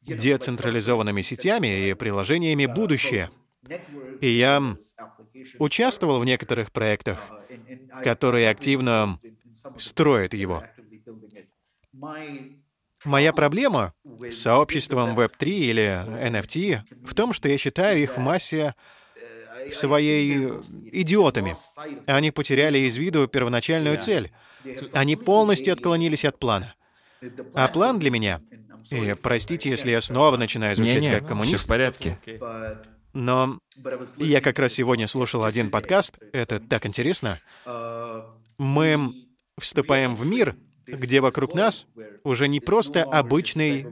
[0.00, 3.30] децентрализованными сетями и приложениями будущее.
[4.20, 4.62] И я
[5.58, 7.30] участвовал в некоторых проектах,
[8.02, 9.18] которые активно
[9.78, 10.64] строят его.
[13.04, 18.74] Моя проблема с сообществом Web3 или NFT в том, что я считаю их в массе
[19.72, 20.48] своей
[20.92, 21.54] идиотами.
[22.06, 24.32] Они потеряли из виду первоначальную цель.
[24.92, 26.74] Они полностью отклонились от плана.
[27.54, 28.40] А план для меня,
[28.90, 32.18] и простите, если я снова начинаю звучать Не-не, как коммунист, все в порядке.
[33.12, 33.58] Но
[34.16, 37.38] я как раз сегодня слушал один подкаст, это так интересно.
[38.58, 39.26] Мы
[39.58, 40.56] вступаем в мир,
[40.86, 41.86] где вокруг нас
[42.24, 43.86] уже не просто обычный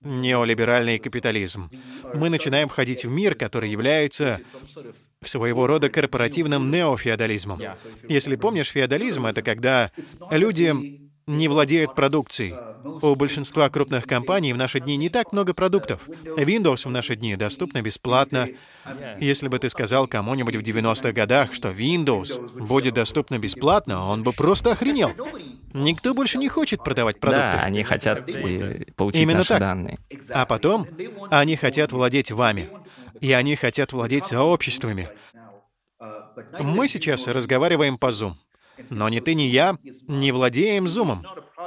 [0.00, 1.70] неолиберальный капитализм.
[2.14, 4.40] Мы начинаем входить в мир, который является
[5.24, 7.58] своего рода корпоративным неофеодализмом.
[8.08, 9.90] Если помнишь, феодализм— это когда
[10.30, 12.54] люди не владеют продукцией.
[12.84, 16.06] У большинства крупных компаний в наши дни не так много продуктов.
[16.08, 18.48] Windows в наши дни доступна бесплатно.
[19.20, 24.32] Если бы ты сказал кому-нибудь в 90-х годах, что Windows будет доступно бесплатно, он бы
[24.32, 25.12] просто охренел.
[25.72, 27.52] Никто больше не хочет продавать продукты.
[27.52, 29.60] Да, они хотят э, получить Именно наши так.
[29.60, 29.98] данные.
[30.30, 30.86] А потом
[31.30, 32.68] они хотят владеть вами.
[33.20, 35.08] И они хотят владеть сообществами.
[36.60, 38.34] Мы сейчас разговариваем по Zoom.
[38.90, 39.76] Но ни ты, ни я
[40.08, 41.18] не владеем Zoom.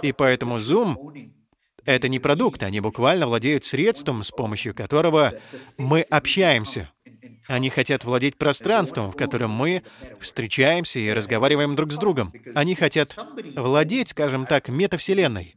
[0.02, 1.32] И поэтому Zoom—
[1.86, 5.34] это не продукт, они буквально владеют средством, с помощью которого
[5.78, 6.92] мы общаемся.
[7.48, 9.84] Они хотят владеть пространством, в котором мы
[10.20, 12.32] встречаемся и разговариваем друг с другом.
[12.54, 13.16] Они хотят
[13.56, 15.56] владеть, скажем так, метавселенной.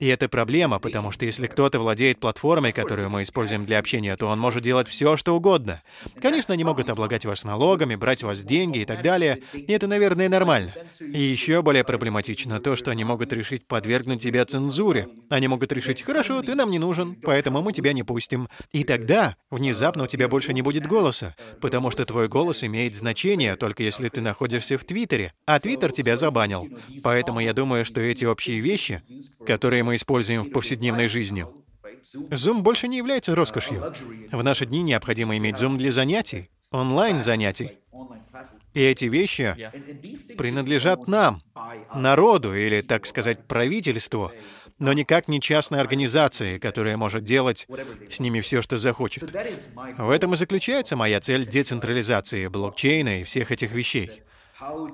[0.00, 4.26] И это проблема, потому что если кто-то владеет платформой, которую мы используем для общения, то
[4.26, 5.82] он может делать все, что угодно.
[6.20, 9.42] Конечно, они могут облагать вас налогами, брать у вас деньги и так далее.
[9.52, 10.70] И это, наверное, нормально.
[11.00, 15.08] И еще более проблематично то, что они могут решить подвергнуть тебя цензуре.
[15.28, 18.48] Они могут решить, хорошо, ты нам не нужен, поэтому мы тебя не пустим.
[18.72, 23.54] И тогда внезапно у тебя больше не будет голоса, потому что твой голос имеет значение
[23.56, 26.68] только если ты находишься в Твиттере, а Твиттер тебя забанил.
[27.02, 29.02] Поэтому я думаю, что эти общие вещи,
[29.46, 31.46] которые мы используем в повседневной жизни,
[32.12, 33.94] Zoom больше не является роскошью.
[34.32, 37.78] В наши дни необходимо иметь Zoom для занятий, онлайн-занятий.
[38.74, 39.54] И эти вещи
[40.36, 41.42] принадлежат нам,
[41.94, 44.32] народу или, так сказать, правительству,
[44.78, 47.66] но никак не частной организации, которая может делать
[48.10, 49.30] с ними все, что захочет.
[49.98, 54.22] В этом и заключается моя цель децентрализации блокчейна и всех этих вещей.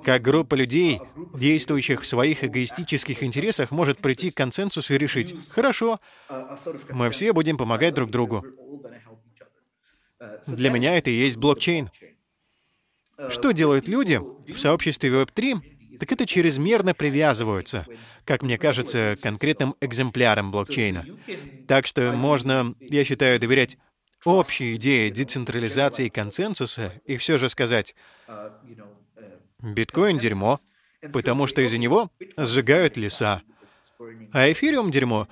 [0.03, 1.01] Как группа людей,
[1.35, 5.99] действующих в своих эгоистических интересах, может прийти к консенсусу и решить, хорошо,
[6.91, 8.45] мы все будем помогать друг другу.
[10.47, 11.89] Для меня это и есть блокчейн.
[13.29, 15.97] Что делают люди в сообществе Web3?
[15.99, 17.87] Так это чрезмерно привязываются,
[18.23, 21.05] как мне кажется, к конкретным экземплярам блокчейна.
[21.67, 23.77] Так что можно, я считаю, доверять
[24.23, 27.95] общей идее децентрализации консенсуса и все же сказать,
[29.61, 30.59] биткоин— дерьмо,
[31.13, 33.41] потому что из-за него сжигают леса,
[34.33, 35.27] а эфириум— дерьмо,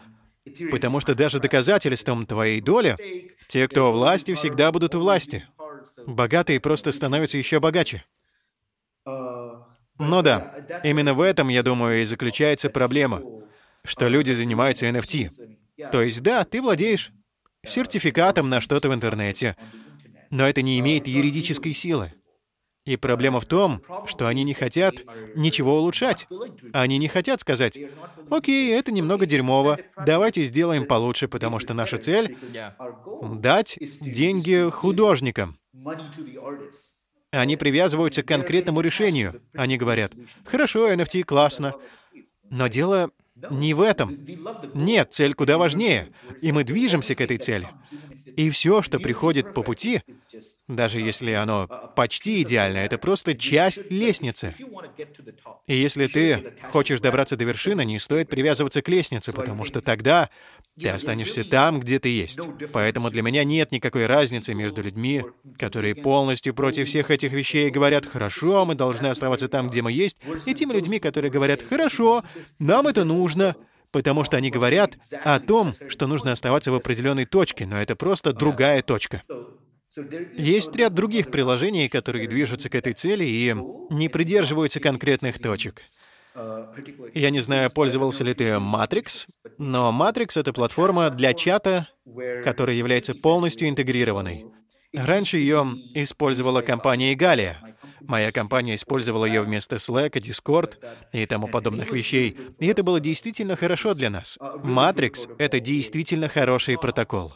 [0.72, 5.48] потому что даже доказательством твоей доли те, кто у власти, всегда будут у власти.
[6.08, 8.04] Богатые просто становятся еще богаче.
[9.06, 13.22] Ну да, именно в этом, я думаю, и заключается проблема,
[13.84, 15.90] что люди занимаются NFT.
[15.92, 17.12] То есть, да, ты владеешь
[17.66, 19.56] сертификатом на что-то в интернете,
[20.32, 22.12] но это не имеет юридической силы.
[22.86, 24.96] И проблема в том, что они не хотят
[25.36, 26.28] ничего улучшать.
[26.72, 27.78] Они не хотят сказать,
[28.30, 32.38] окей, это немного дерьмово, давайте сделаем получше, потому что наша цель—
[33.34, 35.58] дать деньги художникам.
[37.32, 39.42] Они привязываются к конкретному решению.
[39.56, 40.14] Они говорят,
[40.46, 41.74] хорошо, NFT классно.
[42.52, 43.10] Но дело
[43.50, 44.16] не в этом.
[44.76, 47.68] Нет, цель куда важнее, и мы движемся к этой цели.
[48.26, 50.02] И все, что приходит по пути,
[50.68, 54.56] даже если оно почти идеально, это просто часть лестницы.
[55.68, 60.30] И если ты хочешь добраться до вершины, не стоит привязываться к лестнице, потому что тогда
[60.80, 62.40] ты останешься там, где ты есть.
[62.74, 65.24] Поэтому для меня нет никакой разницы между людьми,
[65.58, 70.18] которые полностью против всех этих вещей говорят «хорошо, мы должны оставаться там, где мы есть»,
[70.46, 72.24] и теми людьми, которые говорят «хорошо,
[72.60, 73.56] нам это нужно»,
[73.96, 78.34] потому что они говорят о том, что нужно оставаться в определенной точке, но это просто
[78.34, 79.24] другая точка.
[80.34, 83.56] Есть ряд других приложений, которые движутся к этой цели и
[83.90, 85.84] не придерживаются конкретных точек.
[87.14, 89.28] Я не знаю, пользовался ли ты Matrix,
[89.58, 91.88] но Matrix— это платформа для чата,
[92.44, 94.46] которая является полностью интегрированной.
[94.94, 97.75] Раньше ее использовала компания Галия,
[98.08, 100.76] Моя компания использовала ее вместо Slack, Discord
[101.12, 104.38] и тому подобных вещей, и это было действительно хорошо для нас.
[104.64, 107.34] Matrix— это действительно хороший протокол.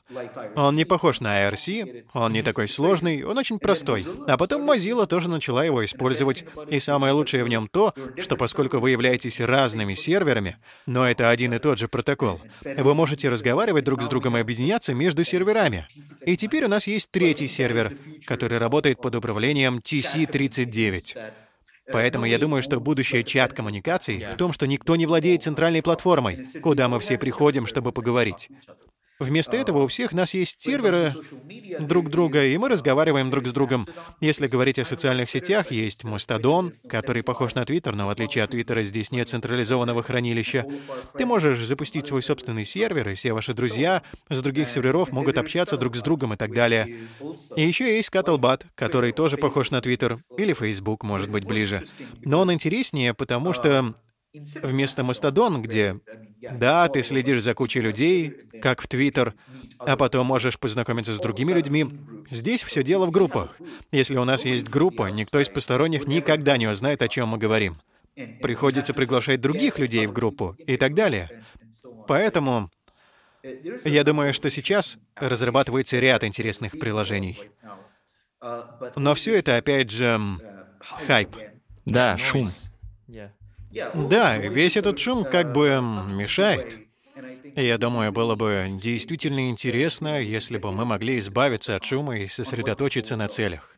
[0.56, 4.06] Он не похож на IRC, он не такой сложный, он очень простой.
[4.28, 8.80] А потом Mozilla тоже начала его использовать, и самое лучшее в нем то, что поскольку
[8.80, 14.02] вы являетесь разными серверами, но это один и тот же протокол, вы можете разговаривать друг
[14.02, 15.88] с другом и объединяться между серверами.
[16.26, 21.16] И теперь у нас есть третий сервер, который работает под управлением TC30 39.
[21.92, 26.88] Поэтому я думаю, что будущее чат-коммуникаций в том, что никто не владеет центральной платформой, куда
[26.88, 28.50] мы все приходим, чтобы поговорить.
[29.20, 31.14] Вместо этого у всех нас есть серверы
[31.80, 33.86] друг друга, и мы разговариваем друг с другом.
[34.22, 38.52] Если говорить о социальных сетях, есть Мастодон, который похож на Твиттер, но в отличие от
[38.52, 40.66] Твиттера здесь нет централизованного хранилища.
[41.18, 45.76] Ты можешь запустить свой собственный сервер, и все ваши друзья с других серверов могут общаться
[45.78, 47.08] друг с другом и так далее.
[47.56, 51.86] И еще есть Scuttlebutt, который тоже похож на Твиттер, или Facebook, может быть, ближе.
[52.22, 53.94] Но он интереснее, потому что
[54.34, 56.00] Вместо Мастодон, где,
[56.40, 58.30] да, ты следишь за кучей людей,
[58.62, 59.34] как в Твиттер,
[59.80, 61.88] а потом можешь познакомиться с другими людьми,
[62.30, 63.58] здесь все дело в группах.
[63.92, 67.78] Если у нас есть группа, никто из посторонних никогда не узнает, о чем мы говорим.
[68.42, 71.44] Приходится приглашать других людей в группу и так далее.
[72.08, 72.70] Поэтому
[73.86, 77.50] я думаю, что сейчас разрабатывается ряд интересных приложений.
[78.96, 80.20] Но все это, опять же,
[81.08, 81.30] хайп.
[81.86, 82.52] Да, шум.
[83.72, 86.80] Да, весь этот шум как бы мешает.
[87.56, 93.16] Я думаю, было бы действительно интересно, если бы мы могли избавиться от шума и сосредоточиться
[93.16, 93.78] на целях.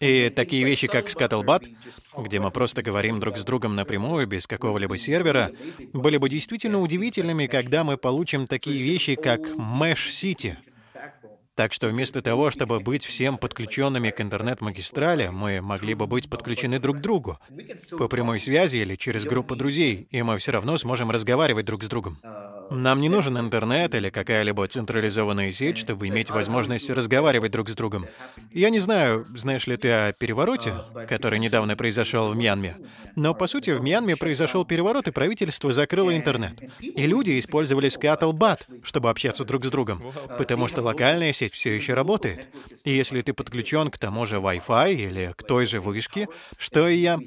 [0.00, 1.68] И такие вещи, как Scuttlebutt,
[2.16, 5.50] где мы просто говорим друг с другом напрямую, без какого-либо сервера,
[5.92, 10.56] были бы действительно удивительными, когда мы получим такие вещи, как Mesh City—
[11.60, 16.78] так что вместо того, чтобы быть всем подключенными к интернет-магистрали, мы могли бы быть подключены
[16.78, 17.38] друг к другу
[17.98, 21.88] по прямой связи или через группу друзей, и мы все равно сможем разговаривать друг с
[21.88, 22.16] другом.
[22.70, 28.06] Нам не нужен интернет или какая-либо централизованная сеть, чтобы иметь возможность разговаривать друг с другом.
[28.52, 30.74] Я не знаю, знаешь ли ты о перевороте,
[31.08, 32.76] который недавно произошел в Мьянме,
[33.16, 36.60] но по сути в Мьянме произошел переворот, и правительство закрыло интернет.
[36.80, 40.00] И люди использовали Scuttlebutt, чтобы общаться друг с другом,
[40.38, 42.48] потому что локальная сеть все еще работает.
[42.84, 46.98] И если ты подключен к тому же Wi-Fi или к той же вышке, что и
[46.98, 47.18] я,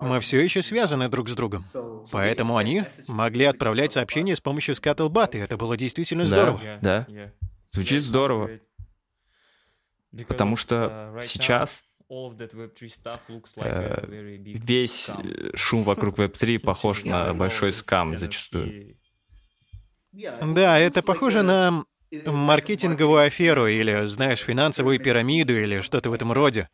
[0.00, 1.64] мы все еще связаны друг с другом.
[2.12, 6.60] Поэтому они могли отправлять сообщения с помощью Scuttlebutt Scuttlebutt, и это было действительно здорово.
[6.80, 7.32] Да, да.
[7.72, 8.50] Звучит здорово.
[10.28, 11.84] Потому что сейчас
[13.56, 14.06] э,
[14.44, 15.10] весь
[15.54, 18.98] шум вокруг Web3 похож на большой скам зачастую.
[20.12, 21.84] Да, это похоже на
[22.26, 26.68] маркетинговую аферу или, знаешь, финансовую пирамиду или что-то в этом роде.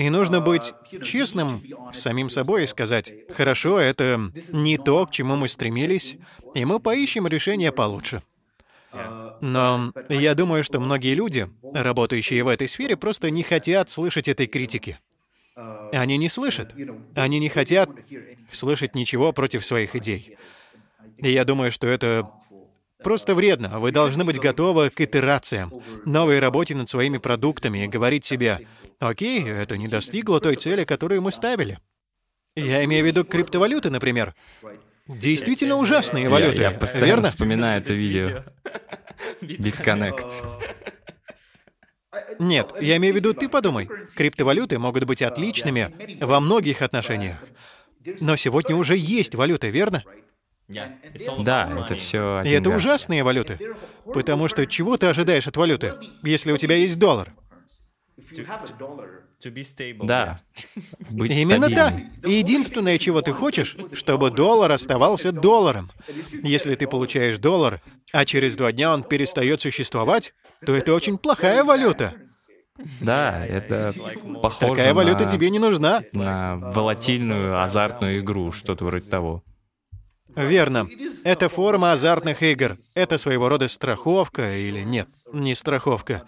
[0.00, 0.72] И нужно быть
[1.02, 1.62] честным
[1.92, 4.18] с самим собой и сказать, хорошо, это
[4.50, 6.16] не то, к чему мы стремились,
[6.54, 8.22] и мы поищем решение получше.
[9.42, 14.46] Но я думаю, что многие люди, работающие в этой сфере, просто не хотят слышать этой
[14.46, 14.98] критики.
[15.92, 16.74] Они не слышат.
[17.14, 17.90] Они не хотят
[18.50, 20.38] слышать ничего против своих идей.
[21.18, 22.26] И я думаю, что это
[23.04, 23.78] просто вредно.
[23.78, 25.70] Вы должны быть готовы к итерациям,
[26.06, 28.66] новой работе над своими продуктами и говорить себе,
[29.00, 31.78] окей, это не достигло той цели, которую мы ставили.
[32.54, 34.34] Я имею в виду криптовалюты, например.
[35.08, 36.58] Действительно ужасные валюты.
[36.58, 37.28] Я, я постоянно верно?
[37.28, 38.44] вспоминаю это видео.
[39.40, 40.30] BitConnect.
[42.38, 43.88] Нет, я имею в виду, ты подумай.
[44.16, 47.38] Криптовалюты могут быть отличными во многих отношениях.
[48.20, 50.04] Но сегодня уже есть валюта, верно?
[50.68, 52.42] Да, это все.
[52.44, 53.58] И это ужасные валюты.
[54.04, 57.32] Потому что чего ты ожидаешь от валюты, если у тебя есть доллар?
[60.06, 60.40] Да.
[61.10, 61.94] Быть Именно так.
[62.24, 65.90] единственное, чего ты хочешь, чтобы доллар оставался долларом.
[66.42, 67.80] Если ты получаешь доллар,
[68.12, 70.34] а через два дня он перестает существовать,
[70.64, 72.14] то это очень плохая валюта.
[73.00, 73.94] Да, это
[74.42, 75.30] похоже Такая валюта на...
[75.30, 76.02] тебе не нужна.
[76.12, 79.42] На волатильную азартную игру, что-то вроде того.
[80.34, 80.88] Верно.
[81.24, 82.76] Это форма азартных игр.
[82.94, 86.26] Это своего рода страховка или нет, не страховка.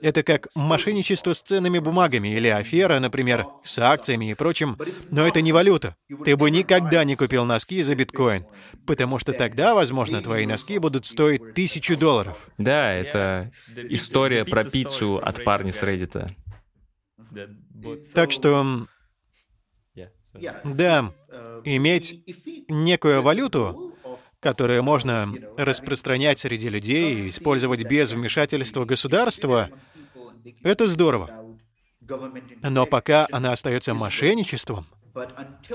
[0.00, 4.76] Это как мошенничество с ценными бумагами или афера, например, с акциями и прочим.
[5.10, 5.96] Но это не валюта.
[6.24, 8.44] Ты бы никогда не купил носки за биткоин,
[8.86, 12.36] потому что тогда, возможно, твои носки будут стоить тысячу долларов.
[12.58, 13.52] Да, это
[13.88, 16.30] история про пиццу от парня с Reddit.
[18.14, 18.86] Так что...
[20.64, 21.10] Да,
[21.64, 22.22] иметь
[22.68, 23.95] некую валюту,
[24.46, 29.70] которую можно распространять среди людей и использовать без вмешательства государства,
[30.62, 31.56] это здорово.
[32.62, 34.86] Но пока она остается мошенничеством,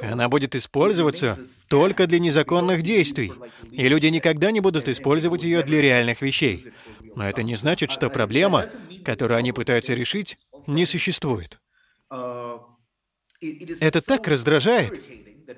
[0.01, 1.37] она будет использоваться
[1.67, 3.33] только для незаконных действий,
[3.71, 6.71] и люди никогда не будут использовать ее для реальных вещей.
[7.17, 8.67] Но это не значит, что проблема,
[9.03, 11.59] которую они пытаются решить, не существует.
[13.81, 14.93] Это так раздражает,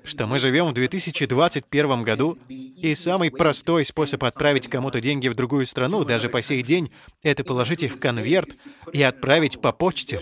[0.03, 5.65] что мы живем в 2021 году, и самый простой способ отправить кому-то деньги в другую
[5.65, 6.91] страну, даже по сей день,
[7.21, 8.49] это положить их в конверт
[8.91, 10.21] и отправить по почте.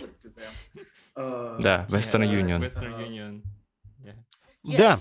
[1.15, 3.41] Да, Western Union.
[4.64, 4.98] Да,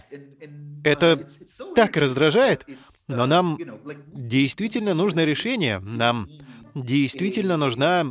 [0.85, 1.27] это
[1.75, 2.67] так раздражает,
[3.09, 3.59] но нам
[4.07, 5.79] действительно нужно решение.
[5.81, 6.29] Нам
[6.75, 8.07] действительно нужна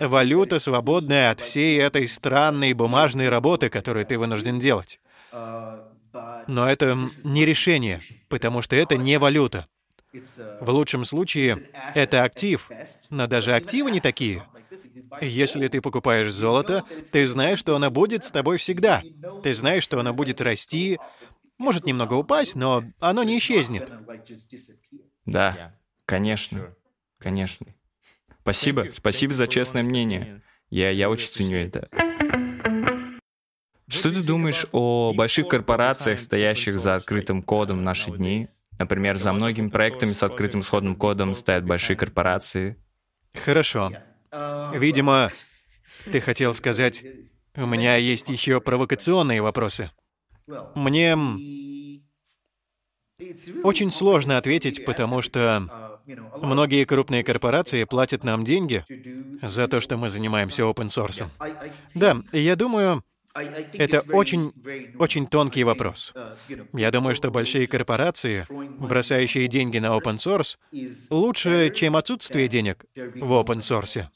[0.00, 5.00] валюта, свободная от всей этой странной бумажной работы, которую ты вынужден делать.
[6.46, 9.68] Но это не решение, потому что это не валюта.
[10.60, 11.60] В лучшем случае
[11.94, 12.72] это актив,
[13.10, 14.42] но даже активы не такие.
[15.20, 19.04] Если ты покупаешь золото, ты знаешь, что оно будет с тобой всегда.
[19.42, 20.98] Ты знаешь, что оно будет расти,
[21.58, 23.92] может немного упасть, но оно не исчезнет.
[25.26, 25.74] Да,
[26.06, 26.74] конечно,
[27.18, 27.66] конечно.
[28.42, 30.42] Спасибо, спасибо за честное мнение.
[30.70, 31.88] Я, я очень ценю это.
[33.88, 38.46] Что ты думаешь о больших корпорациях, стоящих за открытым кодом в наши дни?
[38.78, 42.76] Например, за многими проектами с открытым исходным кодом стоят большие корпорации.
[43.34, 43.92] Хорошо.
[44.70, 45.30] Видимо,
[46.10, 47.04] ты хотел сказать,
[47.56, 49.90] у меня есть еще провокационные вопросы.
[50.74, 51.16] Мне
[53.62, 55.70] очень сложно ответить, потому что
[56.40, 58.84] многие крупные корпорации платят нам деньги
[59.42, 61.28] за то, что мы занимаемся open source.
[61.94, 63.02] Да, я думаю,
[63.72, 64.52] это очень,
[64.98, 66.12] очень тонкий вопрос.
[66.72, 68.46] Я думаю, что большие корпорации,
[68.78, 70.56] бросающие деньги на open source,
[71.10, 74.06] лучше, чем отсутствие денег в open source.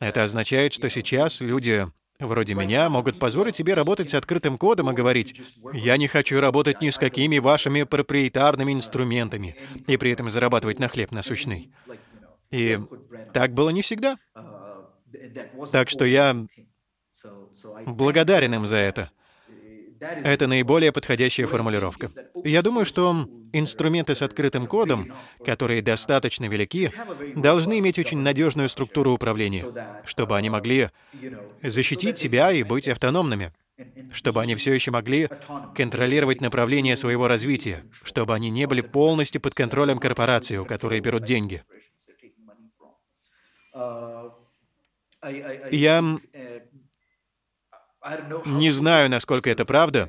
[0.00, 1.86] Это означает, что сейчас люди
[2.18, 5.40] вроде меня могут позволить себе работать с открытым кодом и говорить,
[5.72, 9.56] я не хочу работать ни с какими вашими проприетарными инструментами,
[9.86, 11.72] и при этом зарабатывать на хлеб насущный.
[12.50, 12.78] И
[13.32, 14.18] так было не всегда.
[15.72, 16.36] Так что я
[17.86, 19.10] благодарен им за это.
[20.00, 22.10] Это наиболее подходящая формулировка.
[22.42, 25.12] Я думаю, что инструменты с открытым кодом,
[25.44, 26.92] которые достаточно велики,
[27.36, 29.64] должны иметь очень надежную структуру управления,
[30.04, 30.90] чтобы они могли
[31.62, 33.52] защитить себя и быть автономными,
[34.12, 35.28] чтобы они все еще могли
[35.76, 41.24] контролировать направление своего развития, чтобы они не были полностью под контролем корпорации, у которой берут
[41.24, 41.62] деньги.
[45.70, 46.18] Я
[48.46, 50.08] не знаю, насколько это правда.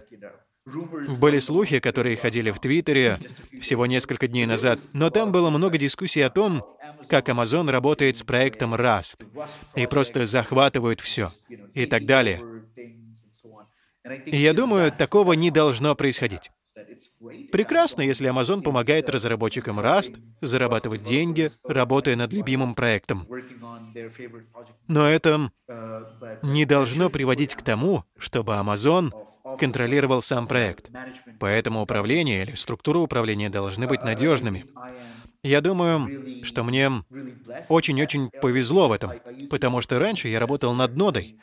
[0.65, 3.19] Были слухи, которые ходили в Твиттере
[3.61, 6.63] всего несколько дней назад, но там было много дискуссий о том,
[7.09, 9.25] как Amazon работает с проектом Rust
[9.75, 11.31] и просто захватывают все
[11.73, 12.41] и так далее.
[14.25, 16.49] И я думаю, такого не должно происходить.
[17.51, 23.27] Прекрасно, если Amazon помогает разработчикам Rust зарабатывать деньги, работая над любимым проектом.
[24.87, 25.51] Но это
[26.41, 29.13] не должно приводить к тому, чтобы Amazon
[29.57, 30.91] контролировал сам проект.
[31.39, 34.65] Поэтому управление или структура управления должны быть надежными.
[35.43, 36.89] Я думаю, что мне
[37.67, 39.11] очень-очень повезло в этом,
[39.49, 41.37] потому что раньше я работал над нодой.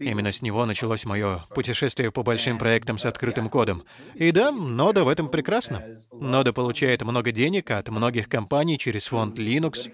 [0.00, 3.84] Именно с него началось мое путешествие по большим проектам с открытым кодом.
[4.14, 5.84] И да, нода в этом прекрасна.
[6.12, 9.88] Нода получает много денег от многих компаний через фонд Linux.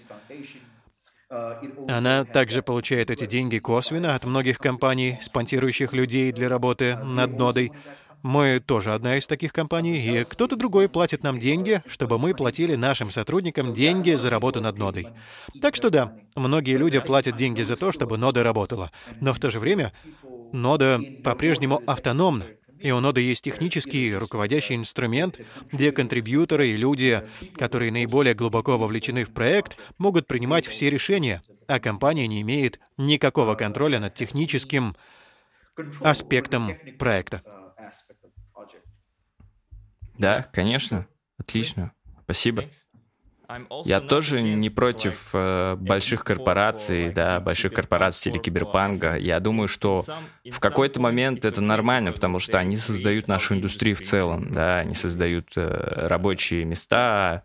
[1.87, 7.73] Она также получает эти деньги косвенно от многих компаний, спонсирующих людей для работы над нодой.
[8.23, 12.75] Мы тоже одна из таких компаний, и кто-то другой платит нам деньги, чтобы мы платили
[12.77, 15.09] нашим сотрудникам деньги за работу над нодой.
[15.63, 18.91] Так что да, многие люди платят деньги за то, чтобы нода работала.
[19.21, 19.93] Но в то же время
[20.53, 22.47] нода по-прежнему автономна.
[22.79, 25.39] И у ноды есть технический руководящий инструмент,
[25.71, 27.23] где контрибьюторы и люди,
[27.57, 33.55] которые наиболее глубоко вовлечены в проект, могут принимать все решения, а компания не имеет никакого
[33.55, 34.97] контроля над техническим
[36.01, 37.43] аспектом проекта.
[40.21, 41.07] Да, конечно.
[41.39, 41.93] Отлично.
[42.25, 42.65] Спасибо.
[43.85, 49.17] Я тоже не против э, больших корпораций, да, больших корпораций в стиле киберпанка.
[49.17, 50.05] Я думаю, что
[50.45, 54.95] в какой-то момент это нормально, потому что они создают нашу индустрию в целом, да, они
[54.95, 55.67] создают э,
[56.07, 57.43] рабочие места,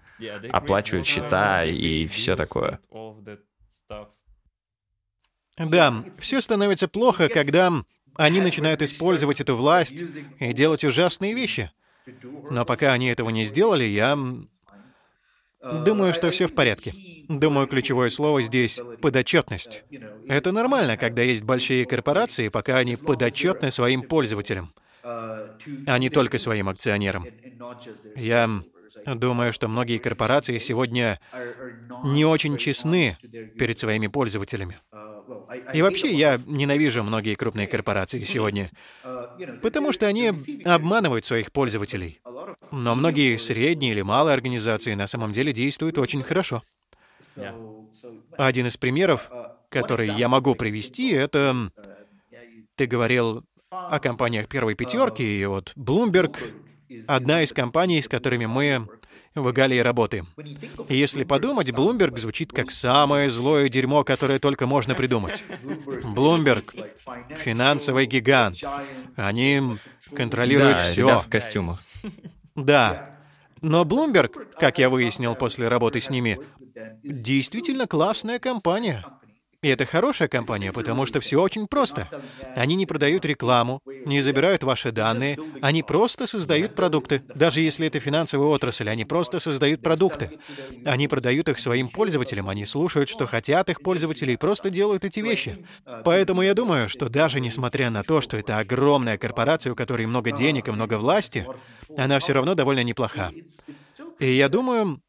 [0.52, 2.80] оплачивают счета и все такое.
[5.58, 7.72] Да, все становится плохо, когда
[8.16, 10.04] они начинают использовать эту власть
[10.40, 11.72] и делать ужасные вещи.
[12.52, 14.18] Но пока они этого не сделали, я
[15.62, 16.94] думаю, что все в порядке.
[17.28, 19.84] Думаю, ключевое слово здесь— подотчетность.
[20.28, 24.70] Это нормально, когда есть большие корпорации, пока они подотчетны своим пользователям,
[25.04, 27.26] а не только своим акционерам.
[28.16, 28.50] Я
[29.06, 31.20] думаю, что многие корпорации сегодня
[32.04, 33.18] не очень честны
[33.58, 34.80] перед своими пользователями.
[35.74, 38.70] И вообще, я ненавижу многие крупные корпорации сегодня,
[39.62, 40.32] потому что они
[40.64, 42.22] обманывают своих пользователей.
[42.72, 46.62] Но многие средние или малые организации на самом деле действуют очень хорошо.
[48.38, 49.30] Один из примеров,
[49.70, 51.56] который я могу привести, это...
[52.76, 56.38] Ты говорил о компаниях первой пятерки, и вот Bloomberg—
[57.08, 58.88] одна из компаний, с которыми мы
[59.36, 60.28] в Галии работаем.
[60.88, 65.44] И если подумать, Bloomberg звучит как самое злое дерьмо, которое только можно придумать.
[66.16, 66.90] Bloomberg—
[67.44, 68.58] финансовый гигант.
[69.16, 69.62] Они
[70.16, 71.20] контролируют да, все.
[71.20, 71.84] в костюмах.
[72.56, 73.12] Да.
[73.62, 76.40] Но Bloomberg, как я выяснил после работы с ними,
[77.04, 79.06] действительно классная компания.
[79.62, 82.08] И это хорошая компания, потому что все очень просто.
[82.56, 87.22] Они не продают рекламу, не забирают ваши данные, они просто создают продукты.
[87.34, 90.40] Даже если это финансовая отрасль, они просто создают продукты.
[90.86, 95.20] Они продают их своим пользователям, они слушают, что хотят их пользователи, и просто делают эти
[95.20, 95.66] вещи.
[96.04, 100.32] Поэтому я думаю, что даже несмотря на то, что это огромная корпорация, у которой много
[100.32, 101.48] денег и много власти,
[101.98, 103.32] она все равно довольно неплоха.
[104.20, 105.02] И я думаю,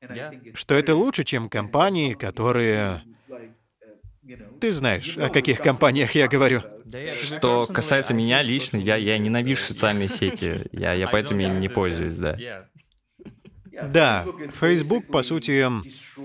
[0.54, 3.02] что это лучше, чем компании, которые
[4.60, 6.62] ты знаешь, о каких компаниях я говорю.
[7.14, 10.60] Что касается меня лично, я, я ненавижу социальные сети.
[10.72, 12.66] Я, я поэтому ими не пользуюсь, да.
[13.82, 14.24] Да,
[14.58, 15.66] Facebook, по сути,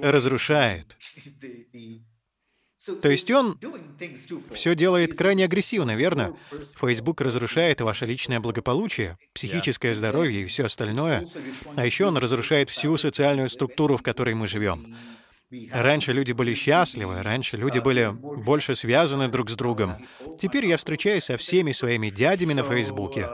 [0.02, 0.96] разрушает.
[3.02, 3.60] То есть он
[4.54, 6.36] все делает крайне агрессивно, верно?
[6.80, 11.28] Facebook разрушает ваше личное благополучие, психическое здоровье и все остальное.
[11.76, 14.98] А еще он разрушает всю социальную структуру, в которой мы живем.
[15.72, 19.96] Раньше люди были счастливы, раньше люди были больше связаны друг с другом.
[20.38, 23.30] Теперь я встречаюсь со всеми своими дядями на Фейсбуке.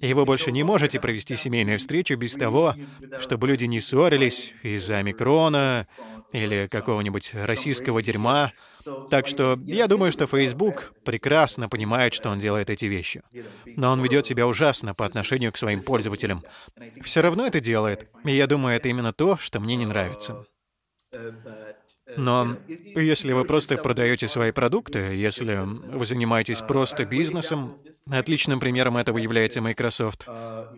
[0.00, 2.74] И вы больше не можете провести семейную встречу без того,
[3.20, 5.86] чтобы люди не ссорились из-за микрона
[6.32, 8.52] или какого-нибудь российского дерьма.
[9.08, 13.22] Так что я думаю, что Facebook прекрасно понимает, что он делает эти вещи.
[13.64, 16.42] Но он ведет себя ужасно по отношению к своим пользователям.
[17.02, 18.08] Все равно это делает.
[18.24, 20.44] И я думаю, это именно то, что мне не нравится.
[22.16, 27.78] Но если вы просто продаете свои продукты, если вы занимаетесь просто бизнесом,
[28.10, 30.26] отличным примером этого является Microsoft.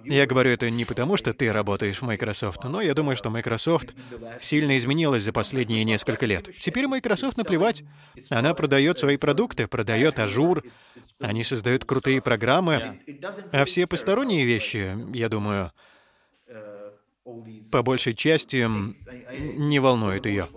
[0.04, 3.94] Я говорю это не потому, что ты работаешь в Microsoft, но я думаю, что Microsoft
[4.40, 6.48] сильно изменилась за последние несколько лет.
[6.60, 7.82] Теперь Microsoft наплевать.
[8.30, 10.62] Она продает свои продукты, продает Azure,
[11.20, 13.00] они создают крутые программы,
[13.52, 15.72] а все посторонние вещи, я думаю,
[17.70, 18.66] по большей части
[19.38, 20.48] не волнует ее.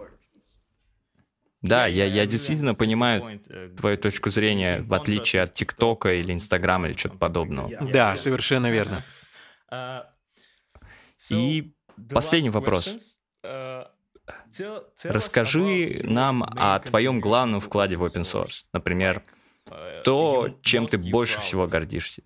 [1.61, 3.41] Да, я, я действительно понимаю
[3.75, 7.69] твою точку зрения, в отличие от ТикТока или Инстаграма или что-то подобного.
[7.91, 9.03] Да, совершенно верно.
[11.29, 11.73] И
[12.13, 13.17] последний вопрос.
[15.03, 18.65] Расскажи нам о твоем главном вкладе в open source.
[18.73, 19.23] Например,
[20.03, 22.23] то, чем ты больше всего гордишься.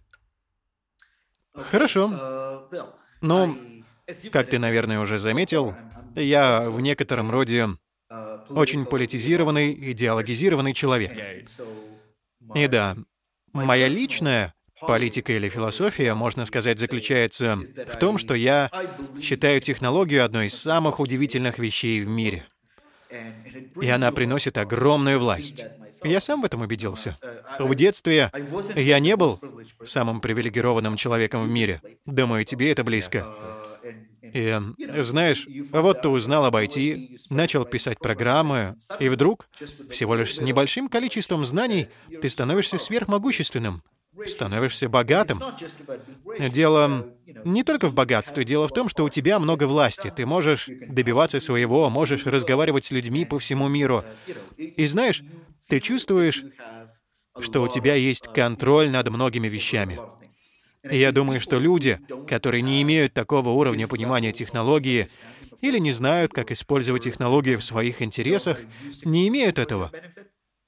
[1.53, 2.69] Хорошо.
[3.21, 3.57] Ну,
[4.31, 5.75] как ты, наверное, уже заметил,
[6.15, 7.67] я в некотором роде
[8.49, 11.11] очень политизированный, идеологизированный человек.
[12.55, 12.95] И да,
[13.53, 18.69] моя личная политика или философия, можно сказать, заключается в том, что я
[19.21, 22.45] считаю технологию одной из самых удивительных вещей в мире.
[23.80, 25.65] И она приносит огромную власть.
[26.03, 27.15] Я сам в этом убедился.
[27.59, 28.30] В детстве
[28.75, 29.39] я не был
[29.85, 31.81] самым привилегированным человеком в мире.
[32.05, 33.62] Думаю, тебе это близко.
[34.23, 34.57] И,
[35.01, 39.49] знаешь, вот ты узнал об IT, начал писать программы, и вдруг,
[39.89, 41.89] всего лишь с небольшим количеством знаний,
[42.21, 43.83] ты становишься сверхмогущественным,
[44.25, 45.41] становишься богатым.
[46.39, 47.05] Дело
[47.43, 50.11] не только в богатстве, дело в том, что у тебя много власти.
[50.15, 54.05] Ты можешь добиваться своего, можешь разговаривать с людьми по всему миру.
[54.57, 55.21] И знаешь,
[55.67, 56.45] ты чувствуешь,
[57.41, 59.99] что у тебя есть контроль над многими вещами.
[60.89, 65.07] И я думаю, что люди, которые не имеют такого уровня понимания технологии
[65.61, 68.60] или не знают, как использовать технологии в своих интересах,
[69.05, 69.91] не имеют этого.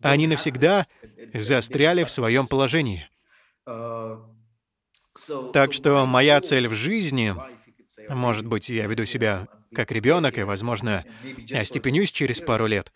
[0.01, 0.85] Они навсегда
[1.33, 3.07] застряли в своем положении.
[5.53, 7.35] Так что моя цель в жизни,
[8.09, 11.03] может быть, я веду себя как ребенок, и, возможно,
[11.51, 12.93] остепенюсь через пару лет.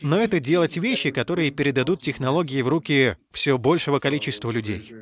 [0.00, 4.94] Но это делать вещи, которые передадут технологии в руки все большего количества людей.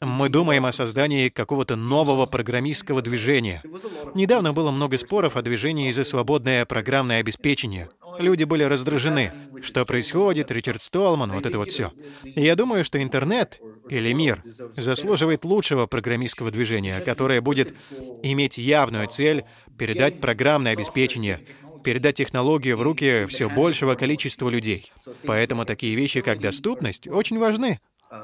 [0.00, 3.62] Мы думаем о создании какого-то нового программистского движения.
[4.14, 7.88] Недавно было много споров о движении за свободное программное обеспечение.
[8.18, 9.32] Люди были раздражены.
[9.62, 11.92] Что происходит, Ричард Столман, вот это вот все.
[12.22, 14.42] я думаю, что интернет или мир
[14.76, 17.74] заслуживает лучшего программистского движения, которое будет
[18.22, 19.44] иметь явную цель
[19.78, 21.40] передать программное обеспечение,
[21.82, 24.92] передать технологию в руки все большего количества людей.
[25.24, 27.80] Поэтому такие вещи, как доступность, очень важны.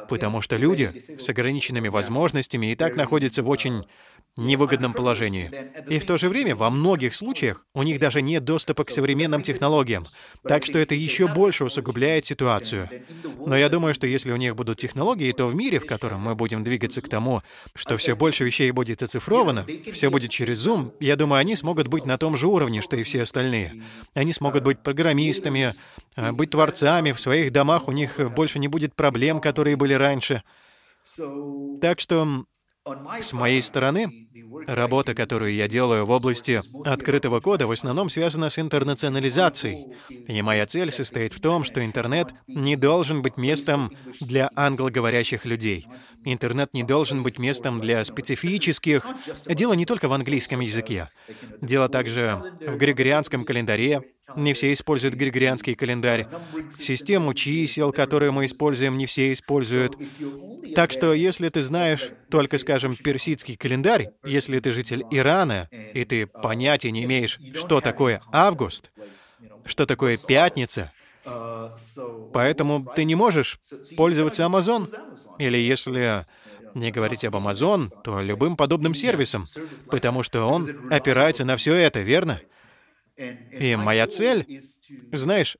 [0.08, 3.84] Потому что люди с ограниченными возможностями и так находятся в очень
[4.40, 5.50] невыгодном положении.
[5.88, 9.42] И в то же время во многих случаях у них даже нет доступа к современным
[9.42, 10.06] технологиям,
[10.42, 12.88] так что это еще больше усугубляет ситуацию.
[13.46, 16.34] Но я думаю, что если у них будут технологии, то в мире, в котором мы
[16.34, 17.42] будем двигаться к тому,
[17.74, 22.06] что все больше вещей будет оцифровано, все будет через Zoom, я думаю, они смогут быть
[22.06, 23.82] на том же уровне, что и все остальные.
[24.14, 25.74] Они смогут быть программистами,
[26.16, 30.42] а, быть творцами, в своих домах у них больше не будет проблем, которые были раньше.
[31.80, 32.44] Так что
[33.20, 34.28] с моей стороны,
[34.66, 39.94] работа, которую я делаю в области открытого кода, в основном связана с интернационализацией.
[40.08, 45.86] И моя цель состоит в том, что интернет не должен быть местом для англоговорящих людей.
[46.24, 49.06] Интернет не должен быть местом для специфических...
[49.46, 51.10] Дело не только в английском языке.
[51.60, 54.02] Дело также в григорианском календаре,
[54.36, 56.26] не все используют григорианский календарь.
[56.78, 59.96] Систему чисел, которую мы используем, не все используют.
[60.74, 66.26] Так что, если ты знаешь только, скажем, персидский календарь, если ты житель Ирана, и ты
[66.26, 68.90] понятия не имеешь, что такое август,
[69.64, 70.92] что такое пятница,
[72.32, 73.58] поэтому ты не можешь
[73.96, 74.92] пользоваться Amazon.
[75.38, 76.24] Или если
[76.74, 79.46] не говорить об Amazon, то любым подобным сервисом,
[79.90, 82.40] потому что он опирается на все это, верно?
[83.52, 84.46] И моя цель,
[85.12, 85.56] знаешь,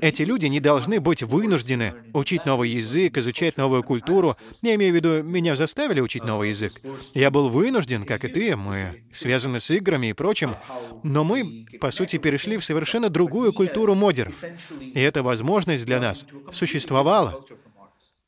[0.00, 4.36] эти люди не должны быть вынуждены учить новый язык, изучать новую культуру.
[4.62, 6.80] Я имею в виду, меня заставили учить новый язык.
[7.14, 10.54] Я был вынужден, как и ты, мы связаны с играми и прочим,
[11.02, 14.36] но мы, по сути, перешли в совершенно другую культуру модеров.
[14.80, 17.44] И эта возможность для нас существовала,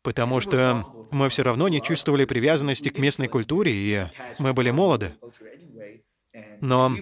[0.03, 4.07] потому что мы все равно не чувствовали привязанности к местной культуре, и
[4.40, 5.12] мы были молоды.
[6.61, 6.97] Но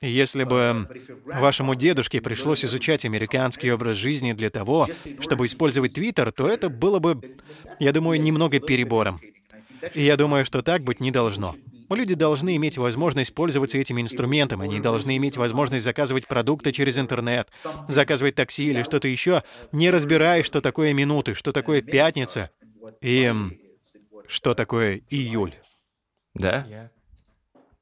[0.00, 0.88] если бы
[1.24, 4.88] вашему дедушке пришлось изучать американский образ жизни для того,
[5.20, 7.20] чтобы использовать Твиттер, то это было бы,
[7.80, 9.20] я думаю, немного перебором.
[9.94, 11.56] И я думаю, что так быть не должно.
[11.90, 17.48] Люди должны иметь возможность пользоваться этим инструментом, они должны иметь возможность заказывать продукты через интернет,
[17.86, 22.50] заказывать такси или что-то еще, не разбирая, что такое минуты, что такое пятница
[23.02, 23.32] и
[24.26, 25.54] что такое июль.
[26.34, 26.64] Да?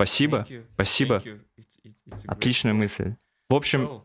[0.00, 1.22] Спасибо, спасибо.
[2.26, 3.16] Отличная мысль.
[3.50, 4.02] В общем,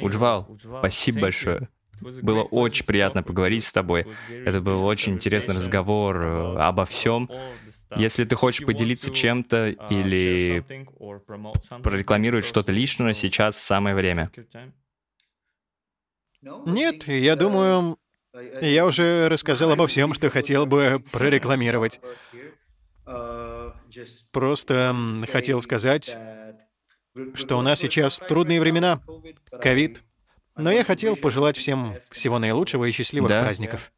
[0.00, 1.68] Уджвал, спасибо большое.
[2.00, 4.06] Было очень приятно поговорить с тобой.
[4.30, 7.30] Это был очень интересный разговор э, обо всем.
[7.94, 10.64] Если ты хочешь поделиться чем-то или
[11.82, 14.30] прорекламировать что-то личное, сейчас самое время.
[16.40, 17.98] Нет, я думаю,
[18.62, 22.00] я уже рассказал обо всем, что хотел бы прорекламировать.
[24.30, 24.94] Просто
[25.30, 26.16] хотел сказать,
[27.34, 29.00] что у нас сейчас трудные времена,
[29.60, 30.02] ковид.
[30.56, 33.40] Но я хотел пожелать всем всего наилучшего и счастливых да.
[33.40, 33.92] праздников.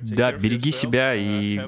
[0.00, 1.60] Да, береги себя и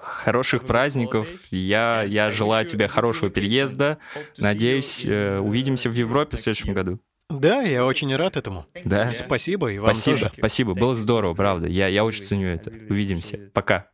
[0.00, 1.28] хороших праздников.
[1.50, 3.98] Я, я желаю тебе хорошего переезда.
[4.36, 6.98] Надеюсь, э, увидимся в Европе в следующем году.
[7.30, 8.66] Да, я очень рад этому.
[8.84, 9.10] Да.
[9.10, 10.32] Спасибо, и вам спасибо, тоже.
[10.38, 11.68] Спасибо, было здорово, правда.
[11.68, 12.70] Я, я очень ценю это.
[12.88, 13.50] Увидимся.
[13.52, 13.90] Пока.